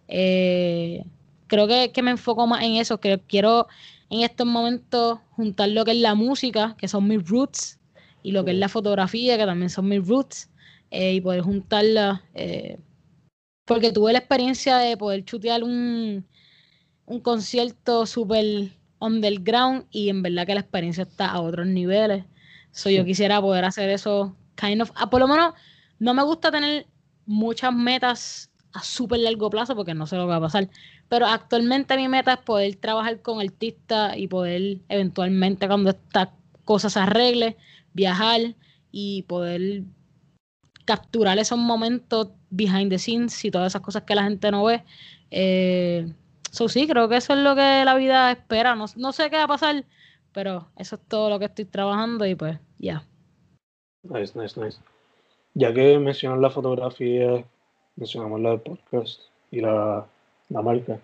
[0.06, 1.02] Eh,
[1.48, 3.66] creo que, me enfoco más en eso, que quiero
[4.08, 7.80] en estos momentos juntar lo que es la música, que son mis roots,
[8.22, 10.48] y lo que es la fotografía, que también son mis roots,
[10.92, 12.22] eh, y poder juntarla.
[12.34, 12.78] Eh,
[13.66, 16.24] porque tuve la experiencia de poder chutear un,
[17.04, 22.24] un concierto súper underground y en verdad que la experiencia está a otros niveles.
[22.70, 25.54] So, Yo quisiera poder hacer eso, kind of, ah, por lo menos
[25.98, 26.86] no me gusta tener
[27.26, 30.68] muchas metas a súper largo plazo porque no sé lo que va a pasar,
[31.08, 36.90] pero actualmente mi meta es poder trabajar con artistas y poder eventualmente cuando esta cosa
[36.90, 37.56] se arregle,
[37.94, 38.54] viajar
[38.92, 39.84] y poder
[40.86, 44.82] capturar esos momentos behind the scenes y todas esas cosas que la gente no ve.
[45.30, 46.10] Eh,
[46.56, 48.74] So, sí, creo que eso es lo que la vida espera.
[48.74, 49.84] No, sé qué va a pasar,
[50.32, 53.04] pero eso es todo lo que estoy trabajando y pues ya.
[54.02, 54.78] Nice, nice, nice.
[55.52, 57.44] Ya que mencionas la fotografía,
[57.96, 59.20] mencionamos la del podcast
[59.50, 60.06] y la,
[60.48, 60.98] marca.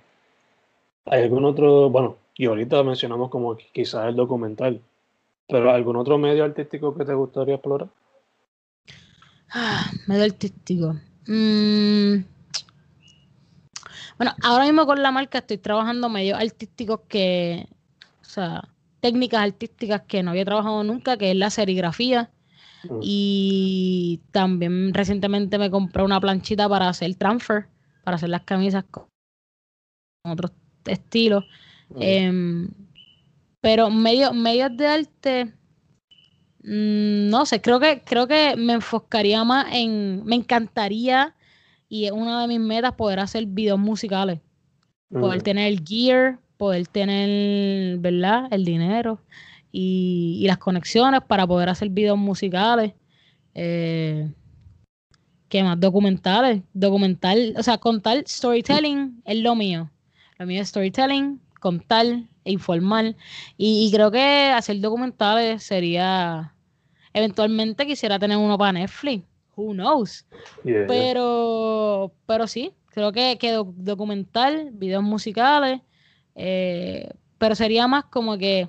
[1.04, 4.80] ¿Hay algún otro, bueno, y ahorita mencionamos como quizás el documental,
[5.48, 7.88] pero algún otro medio artístico que te gustaría explorar?
[9.52, 10.96] Ah, medio artístico.
[11.26, 12.24] Mmm
[14.22, 17.66] bueno, ahora mismo con la marca estoy trabajando medios artísticos que,
[18.20, 18.68] o sea,
[19.00, 22.30] técnicas artísticas que no había trabajado nunca, que es la serigrafía.
[22.84, 22.98] Mm.
[23.02, 27.66] Y también recientemente me compré una planchita para hacer transfer,
[28.04, 29.06] para hacer las camisas con
[30.24, 30.52] otros
[30.84, 31.44] estilos.
[31.88, 31.98] Mm.
[32.00, 32.68] Em,
[33.60, 35.54] pero medios, medios de arte,
[36.64, 41.34] mm, no sé, creo que, creo que me enfocaría más en, me encantaría
[41.88, 44.40] y es una de mis metas poder hacer videos musicales.
[45.10, 45.42] Poder mm.
[45.42, 48.48] tener el gear, poder tener, ¿verdad?
[48.50, 49.20] El dinero
[49.72, 52.92] y, las conexiones para poder hacer videos musicales.
[53.54, 54.30] Eh,
[55.48, 55.78] ¿Qué más?
[55.80, 56.62] Documentales.
[56.72, 59.90] Documental, o sea, contar storytelling es lo mío.
[60.38, 62.06] Lo mío es storytelling, contar
[62.44, 63.16] e informar.
[63.56, 66.54] Y, y creo que hacer documentales sería.
[67.14, 69.24] Eventualmente quisiera tener uno para Netflix
[69.56, 70.26] who knows.
[70.62, 75.80] pero, pero sí, creo que, que documental, videos musicales,
[76.34, 78.68] eh, pero sería más como que,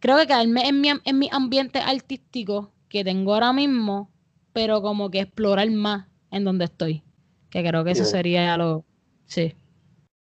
[0.00, 4.10] creo que quedarme en mi, en mi ambiente artístico que tengo ahora mismo,
[4.52, 7.02] pero como que explorar más en donde estoy.
[7.50, 8.84] Que creo que eso sería lo,
[9.26, 9.54] sí.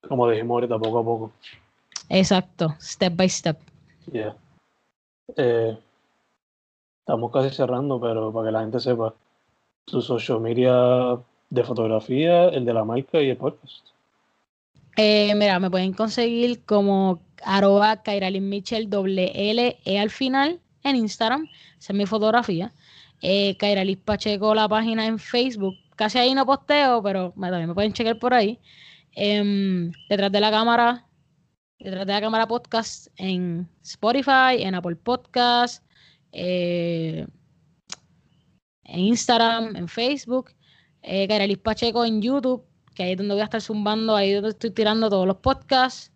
[0.08, 1.32] Como dijimos ahorita, poco a poco.
[2.10, 3.58] Exacto, step by step.
[4.12, 4.36] Yeah.
[5.36, 5.78] Eh,
[6.98, 9.14] estamos casi cerrando, pero para que la gente sepa,
[9.86, 11.16] tu social media
[11.48, 13.86] de fotografía, el de la marca y el podcast?
[14.96, 20.96] Eh, mira, me pueden conseguir como arroba Kairalin Mitchell doble L E al final en
[20.96, 21.48] Instagram,
[21.78, 22.72] esa es mi fotografía.
[23.22, 25.74] Eh, Kairalis Pacheco, la página en Facebook.
[25.94, 28.58] Casi ahí no posteo, pero también me pueden checar por ahí.
[29.12, 31.04] Em, detrás de la cámara,
[31.80, 35.82] detrás de la cámara podcast en Spotify, en Apple Podcast,
[36.32, 37.26] eh,
[38.84, 40.50] en Instagram, en Facebook,
[41.02, 42.64] eh, Pacheco en YouTube,
[42.94, 45.36] que ahí es donde voy a estar zumbando, ahí es donde estoy tirando todos los
[45.36, 46.12] podcasts,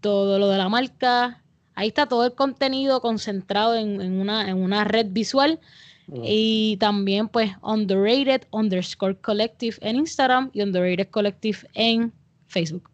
[0.00, 1.42] todo lo de la marca.
[1.74, 5.60] Ahí está todo el contenido concentrado en, una, en una red visual.
[6.08, 6.22] Mm.
[6.24, 12.12] Y también, pues, underrated underscore collective en Instagram y underrated collective en
[12.46, 12.90] Facebook.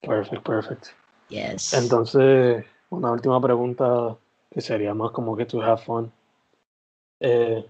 [0.00, 1.01] Perfect, perfect.
[1.32, 1.72] Yes.
[1.72, 4.18] Entonces, una última pregunta
[4.50, 6.12] que sería más como que to have fun.
[7.20, 7.66] Eh,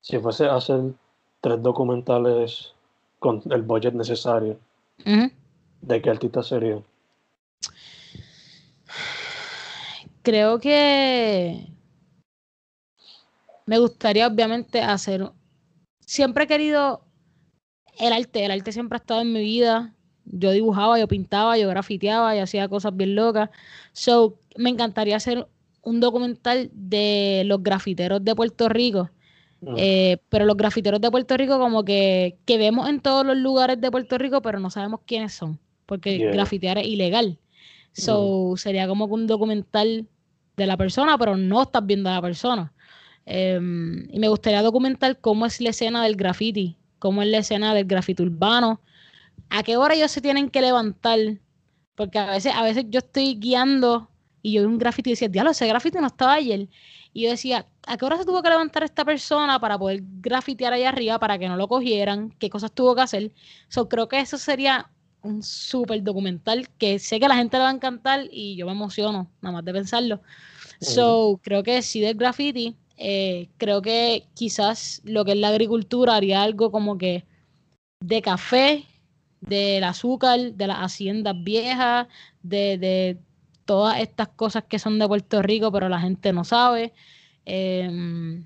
[0.00, 0.92] si fuese a hacer
[1.40, 2.72] tres documentales
[3.18, 4.60] con el budget necesario,
[5.80, 6.80] ¿de qué artista sería?
[10.22, 11.66] Creo que
[13.64, 15.32] me gustaría obviamente hacer...
[15.98, 17.02] Siempre he querido
[17.98, 19.95] el arte, el arte siempre ha estado en mi vida.
[20.26, 23.50] Yo dibujaba, yo pintaba, yo grafiteaba y hacía cosas bien locas.
[23.92, 25.46] So, me encantaría hacer
[25.82, 29.10] un documental de los grafiteros de Puerto Rico
[29.76, 33.80] eh, pero los grafiteros de Puerto Rico como que, que vemos en todos los lugares
[33.80, 37.38] de Puerto Rico, pero no sabemos quiénes son, porque grafitear es ilegal.
[37.92, 40.06] So, sería como un documental
[40.56, 42.72] de la persona, pero no estás viendo a la persona.
[43.24, 47.74] Em, y me gustaría documentar cómo es la escena del graffiti, cómo es la escena
[47.74, 48.80] del grafiti urbano,
[49.50, 51.18] a qué hora ellos se tienen que levantar,
[51.94, 54.10] porque a veces, a veces yo estoy guiando
[54.42, 56.68] y yo veo un graffiti y decía, diablo, ese graffiti no estaba ayer.
[57.12, 60.72] Y yo decía, ¿a qué hora se tuvo que levantar esta persona para poder grafitear
[60.72, 62.30] allá arriba para que no lo cogieran?
[62.38, 63.32] ¿Qué cosas tuvo que hacer?
[63.68, 64.90] So, creo que eso sería
[65.22, 68.66] un súper documental que sé que a la gente le va a encantar y yo
[68.66, 70.20] me emociono nada más de pensarlo.
[70.80, 76.16] So, creo que sí del graffiti, eh, creo que quizás lo que es la agricultura
[76.16, 77.24] haría algo como que
[78.00, 78.84] de café,
[79.46, 82.08] del azúcar, de las haciendas viejas,
[82.42, 83.18] de, de
[83.64, 86.92] todas estas cosas que son de Puerto Rico, pero la gente no sabe.
[87.44, 88.44] Em,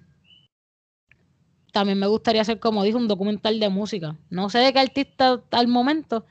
[1.72, 4.16] también me gustaría hacer, como dijo, un documental de música.
[4.30, 6.24] No sé de qué artista al momento,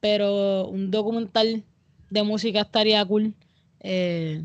[0.00, 1.64] pero un documental
[2.10, 3.34] de música estaría cool.
[3.80, 4.44] Eh,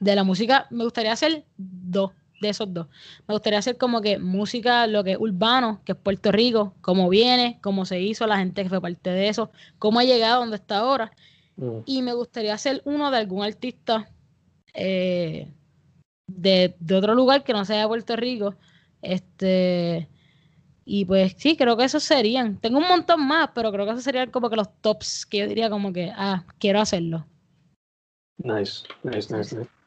[0.00, 2.86] de la música me gustaría hacer dos, de esos dos.
[3.26, 7.08] Me gustaría hacer como que música, lo que es urbano, que es Puerto Rico, cómo
[7.08, 10.56] viene, cómo se hizo, la gente que fue parte de eso, cómo ha llegado donde
[10.56, 11.12] está ahora.
[11.56, 11.78] Mm.
[11.86, 14.08] Y me gustaría hacer uno de algún artista
[14.74, 15.48] eh,
[16.26, 18.54] de, de otro lugar que no sea de Puerto Rico.
[19.02, 20.08] Este.
[20.84, 22.56] Y pues sí, creo que esos serían.
[22.58, 25.46] Tengo un montón más, pero creo que esos serían como que los tops que yo
[25.46, 27.26] diría como que, ah, quiero hacerlo.
[28.38, 29.77] Nice, nice, nice, nice.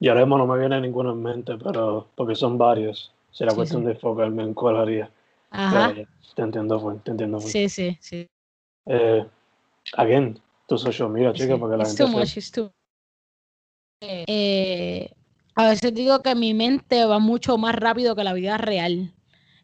[0.00, 3.12] Y ahora mismo no me viene ninguno en mente, pero porque son varios.
[3.32, 3.86] Será Sí, cuestión sí.
[3.86, 5.10] de enfocarme en cuál haría.
[5.50, 5.94] Ajá.
[5.94, 7.40] Ya, te entiendo, full, te entiendo.
[7.40, 7.50] full.
[7.50, 8.26] Sí, sí, sí.
[8.86, 9.26] Eh,
[9.94, 12.70] again, tu social media, chica, Sí, para que la it's gente too much, it's too-
[14.00, 15.10] Eh, eh,
[15.56, 19.12] a veces digo que mi mente va mucho más rápido que la vida real.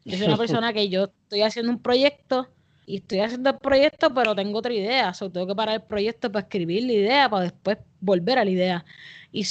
[0.05, 2.49] Yo soy una persona que yo estoy haciendo un proyecto
[2.85, 5.15] y estoy haciendo el proyecto, pero tengo otra idea.
[5.15, 8.51] So, tengo que parar el proyecto para escribir la idea, para después volver a la
[8.51, 8.85] idea.
[9.33, 9.45] Y eh,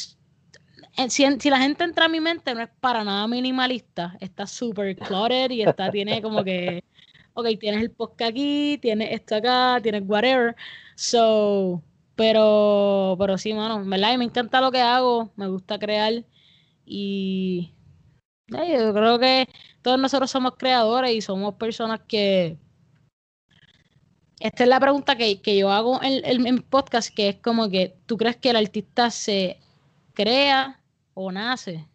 [1.09, 4.17] si, en- si la gente entra a mi mente, no es para nada minimalista.
[4.19, 6.83] Está súper cluttered y está, tiene como que,
[7.33, 10.55] ok, tienes el podcast aquí, tienes esto acá, tienes whatever.
[10.95, 11.81] So,
[12.15, 14.13] pero, pero sí, mano, ¿verdad?
[14.13, 16.23] Y me encanta lo que hago, me gusta crear
[16.85, 17.73] y
[18.55, 19.47] eh, yo creo que
[19.81, 22.57] todos nosotros somos creadores y somos personas que...
[24.39, 27.69] Esta es la pregunta que, que yo hago en, en, en podcast, que es como
[27.69, 29.59] que, ¿tú crees que el artista se
[30.13, 30.82] crea
[31.13, 31.87] o nace?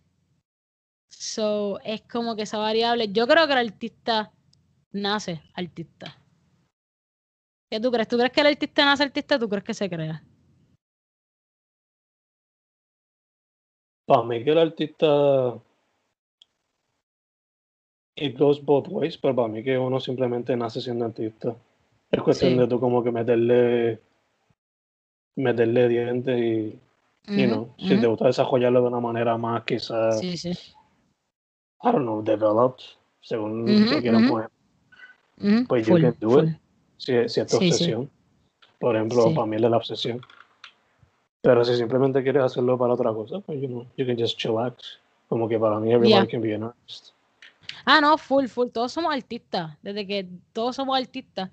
[1.10, 3.08] So, es como que esa variable.
[3.12, 4.32] Yo creo que el artista
[4.92, 6.16] nace artista.
[7.70, 8.08] ¿Qué tú crees?
[8.08, 10.22] ¿Tú crees que el artista nace artista o tú crees que se crea?
[14.06, 15.60] Para mí que el artista
[18.16, 21.54] it goes both ways, pero para mí que uno simplemente nace siendo artista.
[22.10, 22.58] Es cuestión Sí.
[22.58, 24.00] de tú como que meterle
[25.36, 26.80] meterle dientes y,
[27.36, 30.50] you know, si te gusta desarrollarlo de una manera más quizás, Sí, sí.
[30.50, 32.82] I don't know, developed,
[33.20, 34.50] según que quieran poner.
[35.68, 36.44] Pues you full, can do full.
[36.48, 36.56] it.
[36.96, 38.10] Si, si es tu Sí, obsesión.
[38.80, 40.20] Por ejemplo, para mí es la obsesión.
[41.40, 44.98] Pero si simplemente quieres hacerlo para otra cosa, pues you know, you can just chillax.
[45.28, 46.26] Como que para mí everybody Yeah.
[46.30, 47.10] can be an artist.
[47.84, 48.68] Ah, no, full, full.
[48.70, 49.76] Todos somos artistas.
[49.82, 51.50] Desde que todos somos artistas.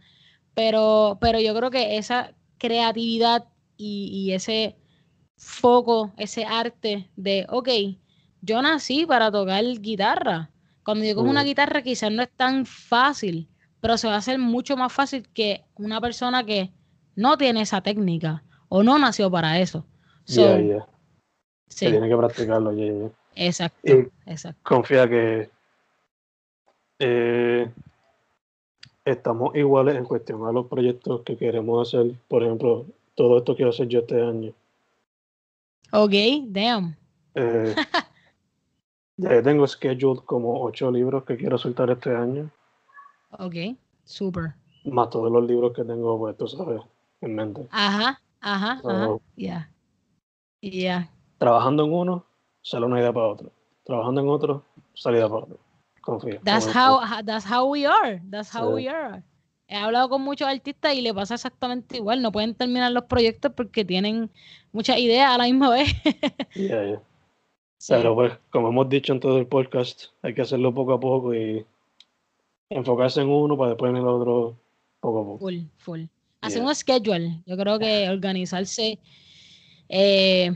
[0.55, 3.45] Pero, pero yo creo que esa creatividad
[3.77, 4.75] y, y ese
[5.37, 7.69] foco, ese arte de, ok,
[8.41, 10.49] yo nací para tocar guitarra.
[10.83, 11.45] Cuando yo cojo una Mm.
[11.45, 13.47] guitarra quizás no es tan fácil,
[13.81, 16.71] pero se va a hacer mucho más fácil que una persona que
[17.15, 19.85] no tiene esa técnica o no nació para eso.
[20.25, 20.87] So, yeah, yeah.
[21.67, 23.09] sí, Que tiene que practicarlo, yeah, yeah.
[23.35, 24.59] exacto, Y exacto.
[24.63, 25.49] confía que
[26.99, 27.69] eh,
[29.03, 32.13] estamos iguales en cuestión a los proyectos que queremos hacer.
[32.27, 34.53] Por ejemplo, todo esto quiero hacer yo este año.
[35.91, 36.13] Ok,
[36.47, 36.95] damn.
[37.35, 37.75] Eh,
[39.17, 42.49] ya tengo scheduled como ocho libros que quiero soltar este año,
[43.37, 43.55] Ok,
[44.03, 44.53] super.
[44.85, 46.81] más todos los libros que tengo, pues tú sabes,
[47.21, 47.67] en mente.
[47.71, 48.81] Ajá, ajá, ajá.
[48.81, 49.69] So, Ya.
[50.61, 51.09] Ya.
[51.37, 52.25] trabajando en uno,
[52.61, 53.51] sale una idea para otro.
[53.83, 54.63] Trabajando en otro,
[54.95, 55.59] salida para otro.
[56.01, 56.39] Confía.
[56.43, 58.21] That's how, ha- that's how we are.
[58.29, 58.73] That's how Sí.
[58.75, 59.21] we are.
[59.75, 62.21] He hablado con muchos artistas y le pasa exactamente igual.
[62.21, 64.29] No pueden terminar los proyectos porque tienen
[64.71, 65.93] muchas ideas a la misma vez.
[66.55, 67.01] Yeah, yeah.
[67.77, 67.93] Sí.
[67.93, 71.35] Pero pues, como hemos dicho en todo el podcast, hay que hacerlo poco a poco
[71.35, 71.63] y
[72.69, 74.55] enfocarse en uno para después en el otro
[74.99, 75.37] poco a poco.
[75.39, 76.01] Full, full.
[76.41, 76.67] Hacer Yeah.
[76.69, 77.41] un schedule.
[77.45, 78.97] Yo creo que organizarse.
[79.89, 80.51] eh,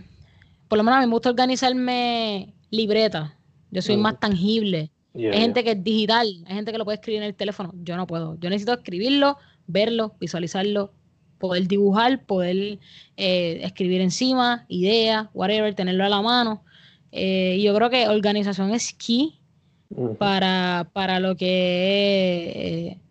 [0.67, 3.35] por lo menos a mí me gusta organizarme libreta.
[3.71, 4.01] Yo soy Mm.
[4.01, 4.89] más tangible.
[5.13, 5.41] Yeah, Hay yeah.
[5.41, 7.73] gente que es digital, hay gente que lo puede escribir en el teléfono.
[7.83, 8.37] Yo no puedo.
[8.39, 9.37] Yo necesito escribirlo,
[9.67, 10.93] verlo, visualizarlo,
[11.39, 12.79] poder dibujar, poder
[13.17, 16.63] eh, escribir encima, ideas, whatever, tenerlo a la mano.
[17.11, 19.39] Eh, y yo creo que organización es key
[20.19, 23.01] para, para lo que es eh,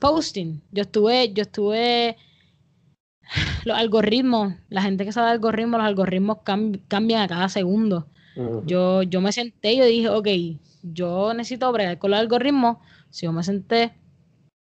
[0.00, 0.60] posting.
[0.72, 2.16] Yo estuve, yo estuve
[3.64, 8.08] los algoritmos, la gente que sabe algoritmos, los algoritmos cam- cambian a cada segundo.
[8.64, 10.28] Yo, yo me senté y yo dije, ok,
[10.82, 12.78] yo necesito bregar con los algoritmos.
[13.10, 13.94] Si yo me senté,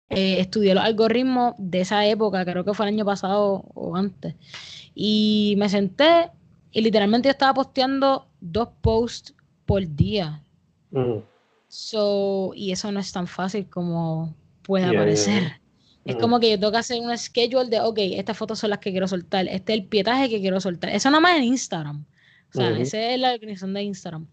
[0.10, 4.36] eh, estudié los algoritmos de esa época, creo que fue el año pasado o antes.
[4.94, 6.30] Y me senté
[6.72, 9.34] y literalmente yo estaba posteando dos posts
[9.66, 10.44] por día.
[10.92, 11.24] Ujú.
[11.68, 15.44] So, y eso no es tan fácil como puede Yeah, parecer.
[15.44, 15.62] yeah.
[16.06, 18.80] Es como que yo tengo que hacer un schedule de, ok, estas fotos son las
[18.80, 20.92] que quiero soltar, este es el pietaje que quiero soltar.
[20.92, 22.06] Eso nada más en Instagram.
[22.56, 24.28] O sea, esa es la organización de Instagram.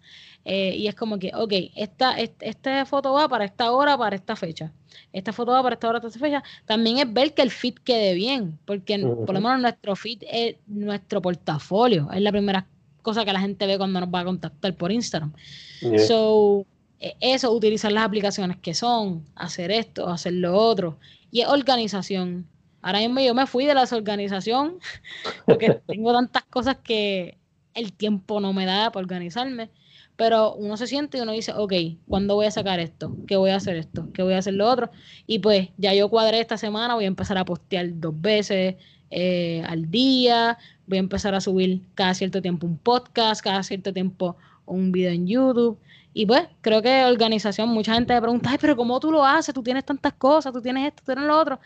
[0.45, 4.17] Eh, y es como que, ok, esta, est- esta foto va para esta hora, para
[4.17, 4.73] esta fecha.
[5.13, 6.43] Esta foto va para esta hora, para esta fecha.
[6.67, 10.57] También es ver que el feed quede bien, porque por lo menos nuestro feed es
[10.67, 12.09] nuestro portafolio.
[12.13, 12.67] Es la primera
[13.03, 15.33] cosa que la gente ve cuando nos va a contactar por Instagram.
[15.81, 15.99] Yeah.
[16.07, 16.67] So,
[17.01, 20.99] eh, eso, utilizar las aplicaciones que son, hacer esto, hacer lo otro.
[21.31, 22.47] Y es organización.
[22.81, 24.79] Ahora mismo yo me fui de la desorganización
[25.47, 27.39] porque tengo tantas cosas que
[27.75, 29.71] el tiempo no me da para organizarme.
[30.17, 31.73] Pero uno se siente y uno dice, ok,
[32.07, 33.17] ¿cuándo voy a sacar esto?
[33.27, 34.09] ¿Qué voy a hacer esto?
[34.13, 34.91] ¿Qué voy a hacer lo otro?
[35.27, 38.77] Y pues ya yo cuadré esta semana, voy a empezar a postear dos veces
[39.11, 43.93] eh, al día, voy a empezar a subir cada cierto tiempo un podcast, cada cierto
[43.93, 45.79] tiempo un video en YouTube.
[46.15, 49.55] Y pues creo que organización, mucha gente me pregunta, ay, pero ¿cómo tú lo haces?
[49.55, 51.61] Tú tienes tantas cosas, tú tienes esto, tú tienes lo otro.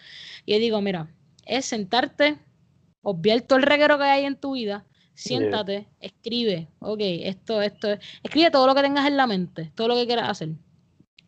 [0.45, 1.09] Y yo digo, mira,
[1.45, 2.39] es sentarte,
[3.03, 4.85] obviar todo el reguero que hay en tu vida,
[5.17, 7.89] siéntate, escribe, ok, esto, esto,
[8.23, 10.51] escribe todo lo que tengas en la mente, todo lo que quieras hacer.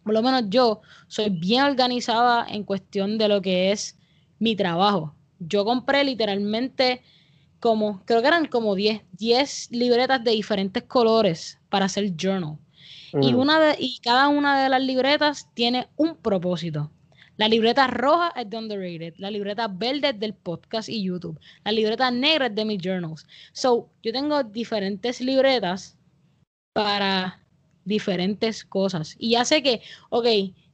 [0.05, 3.99] Por lo menos yo soy bien organizada en cuestión de lo que es
[4.39, 5.14] mi trabajo.
[5.39, 7.03] Yo compré literalmente
[7.61, 12.59] como, creo que eran como 10, 10 libretas de diferentes colores para hacer journal.
[13.20, 13.39] Y, Mm.
[13.39, 16.93] una de, y cada una de las libretas tiene un propósito.
[17.39, 21.72] La libreta roja es de Underrated, la libreta verde es del podcast y YouTube, la
[21.72, 23.26] libreta negra es de mis journals.
[23.53, 25.97] So, yo tengo diferentes libretas
[26.72, 27.41] para
[27.84, 29.14] diferentes cosas.
[29.18, 29.80] Y ya sé que,
[30.11, 30.26] ok,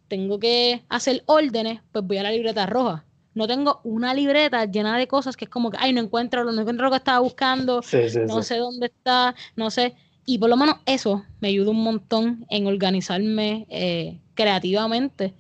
[0.09, 3.05] tengo que hacer órdenes, pues voy a la libreta roja.
[3.35, 6.61] No tengo una libreta llena de cosas que es como que, ay, no encuentro, no
[6.61, 8.49] encuentro lo que estaba buscando, Sí, sí, no sí.
[8.49, 9.95] sé dónde está, no sé.
[10.25, 15.35] Y por lo menos eso me ayuda un montón en organizarme eh, creativamente.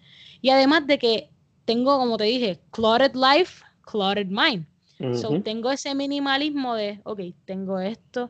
[0.44, 1.30] Y además de que
[1.64, 4.66] tengo, como te dije, cluttered life, cluttered mind.
[5.14, 8.28] So, tengo ese minimalismo de, ok, tengo esto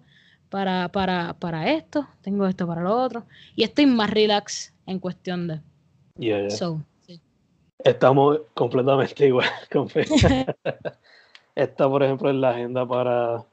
[0.48, 3.24] para, para, para esto, tengo esto para lo otro.
[3.56, 5.60] Y estoy más relax en cuestión de.
[6.16, 6.50] Yeah, yeah.
[6.50, 7.20] So, sí.
[7.78, 9.48] Estamos completamente igual.
[11.56, 13.44] Esta, por ejemplo, es la agenda para,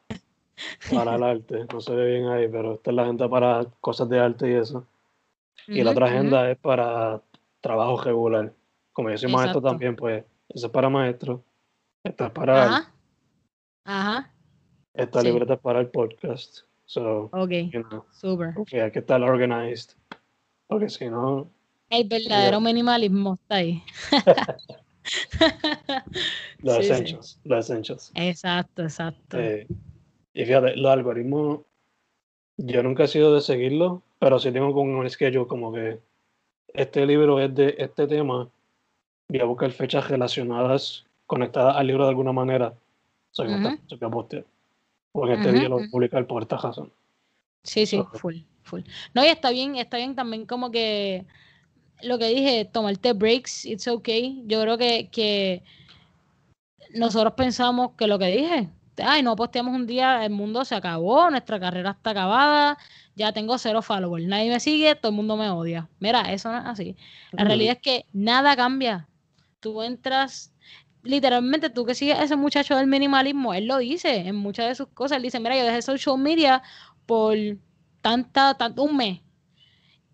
[0.93, 1.65] para el arte.
[1.73, 4.53] No se ve bien ahí, pero esta es la agenda para cosas de arte y
[4.53, 4.85] eso.
[5.67, 7.23] Y la otra agenda es para
[7.61, 8.53] trabajo regular.
[8.93, 9.69] Como yo soy maestro Exacto.
[9.69, 11.43] también, pues eso es para maestro.
[12.03, 12.93] Esta es para Ajá.
[13.85, 14.33] Ajá.
[14.93, 15.27] esta sí.
[15.27, 16.59] libreta es para el podcast.
[16.85, 17.51] So, Ok.
[17.71, 18.53] you know, Súper.
[18.53, 19.91] porque hay que estar organized.
[20.67, 21.49] Porque si no,
[21.89, 23.81] El verdadero minimalismo está ahí.
[26.59, 26.91] los Sí, sí.
[26.91, 28.11] essentials, los essentials.
[28.15, 29.39] Exacto, exacto.
[29.39, 29.67] Eh,
[30.33, 31.61] y fíjate, los algoritmos,
[32.57, 35.99] yo nunca he sido de seguirlos, pero sí tengo como un schedule como que
[36.73, 38.49] este libro es de este tema,
[39.29, 42.73] voy a buscar fechas relacionadas, conectadas al libro de alguna manera.
[43.31, 44.45] Soy esta, voy a postear.
[45.13, 46.91] En este Ujú, día lo voy a publicar por esta razón.
[47.63, 48.81] Sí, sí, full, full.
[49.13, 51.25] No, y está bien, está bien también como que
[52.03, 54.43] lo que dije, tomarte breaks, it's okay.
[54.47, 55.63] Yo creo que, que
[56.95, 61.29] nosotros pensamos que lo que dije, ay, no posteamos un día, el mundo se acabó,
[61.29, 62.77] nuestra carrera está acabada,
[63.21, 65.89] ya tengo cero followers, nadie me sigue, todo el mundo me odia.
[65.99, 66.95] Mira, eso no es así.
[67.37, 69.07] La realidad es que nada cambia.
[69.59, 70.53] Tú entras,
[71.03, 74.75] literalmente tú que sigues a ese muchacho del minimalismo, él lo dice en muchas de
[74.75, 76.61] sus cosas, él dice, mira, yo dejé social media
[77.05, 77.35] por
[78.01, 79.21] tanta, tanto un mes.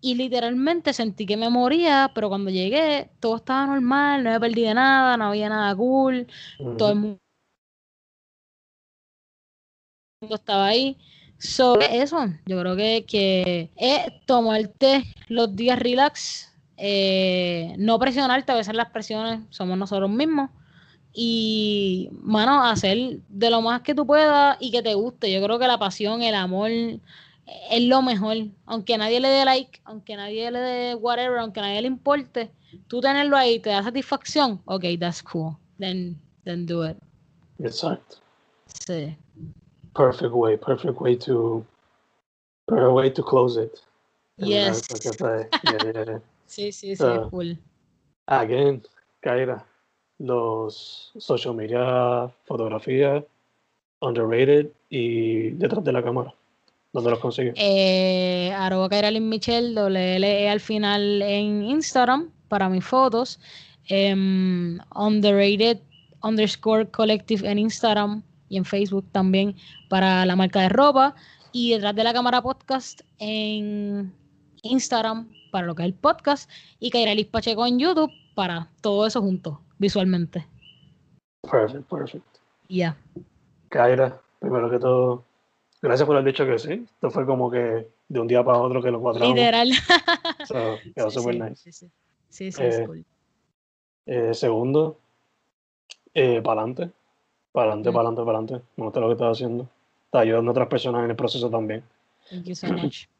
[0.00, 4.62] Y literalmente sentí que me moría, pero cuando llegué todo estaba normal, no me perdí
[4.62, 6.26] de nada, no había nada cool,
[6.76, 7.18] todo el mundo
[10.30, 10.96] estaba ahí.
[11.38, 18.56] So, eso, yo creo que, que es tomarte los días relax, eh, no presionarte, a
[18.56, 20.50] veces las presiones somos nosotros mismos.
[21.12, 25.32] Y, mano, hacer de lo más que tú puedas y que te guste.
[25.32, 28.36] Yo creo que la pasión, el amor, es lo mejor.
[28.66, 32.52] Aunque nadie le dé like, aunque nadie le dé whatever, aunque nadie le importe,
[32.88, 34.60] tú tenerlo ahí te da satisfacción.
[34.64, 35.56] Ok, that's cool.
[35.78, 36.96] Then, then do it.
[37.58, 38.18] Exacto.
[38.86, 39.16] Sí.
[39.94, 41.64] Perfect way, perfect way to,
[42.66, 43.80] perfect way to close it.
[44.36, 44.82] Yes.
[44.88, 46.18] yeah, yeah, yeah.
[46.46, 47.58] Sí, sí, sí, full.
[48.26, 48.82] Again,
[49.20, 49.66] Kaira,
[50.18, 53.22] los social media, fotografía,
[54.00, 56.32] underrated y detrás de la cámara.
[56.92, 57.54] ¿Dónde los consigues?
[57.56, 63.38] Eh, arroba Kairalyn Michelle, doble L E al final en Instagram para mis fotos.
[63.88, 65.80] Em, underrated
[66.22, 69.56] underscore collective en Instagram y en Facebook también
[69.88, 71.14] para la marca de ropa.
[71.52, 74.12] Y detrás de la cámara podcast en
[74.62, 76.50] Instagram para lo que es el podcast.
[76.78, 80.46] Y Kairalis Pacheco en YouTube para todo eso junto, visualmente.
[81.50, 82.26] Perfect, perfect.
[82.68, 82.96] Y Ya.
[83.70, 85.24] Kaira, primero que todo,
[85.80, 86.72] Gracias por haber dicho que sí.
[86.72, 89.34] Esto fue como que de un día para otro que lo cuadramos.
[89.34, 89.70] Literal.
[90.46, 91.56] So, quedó súper sí, nice.
[91.56, 91.90] Sí, sí,
[92.28, 93.04] sí, sí, es Eh, cool.
[94.06, 94.98] Eh, segundo,
[96.14, 96.90] eh, para adelante.
[97.52, 97.92] Para adelante, Mm.
[97.92, 98.66] para adelante, para adelante.
[98.76, 99.68] Me gusta lo que estás haciendo.
[100.06, 101.82] Está ayudando a otras personas en el proceso también.
[102.30, 103.06] Thank you so much.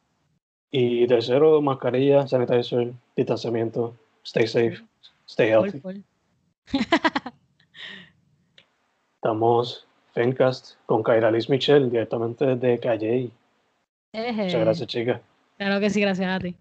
[0.71, 3.95] Y tercero, mascarilla, sanitizer, distanciamiento.
[4.23, 4.77] Stay safe,
[5.27, 5.81] stay healthy.
[9.17, 13.31] Estamos Fencast con Kaira Liz Michelle directamente desde Calle.
[14.13, 14.43] Eje.
[14.45, 15.21] Muchas gracias, chicas.
[15.57, 16.55] Claro que sí, gracias a ti.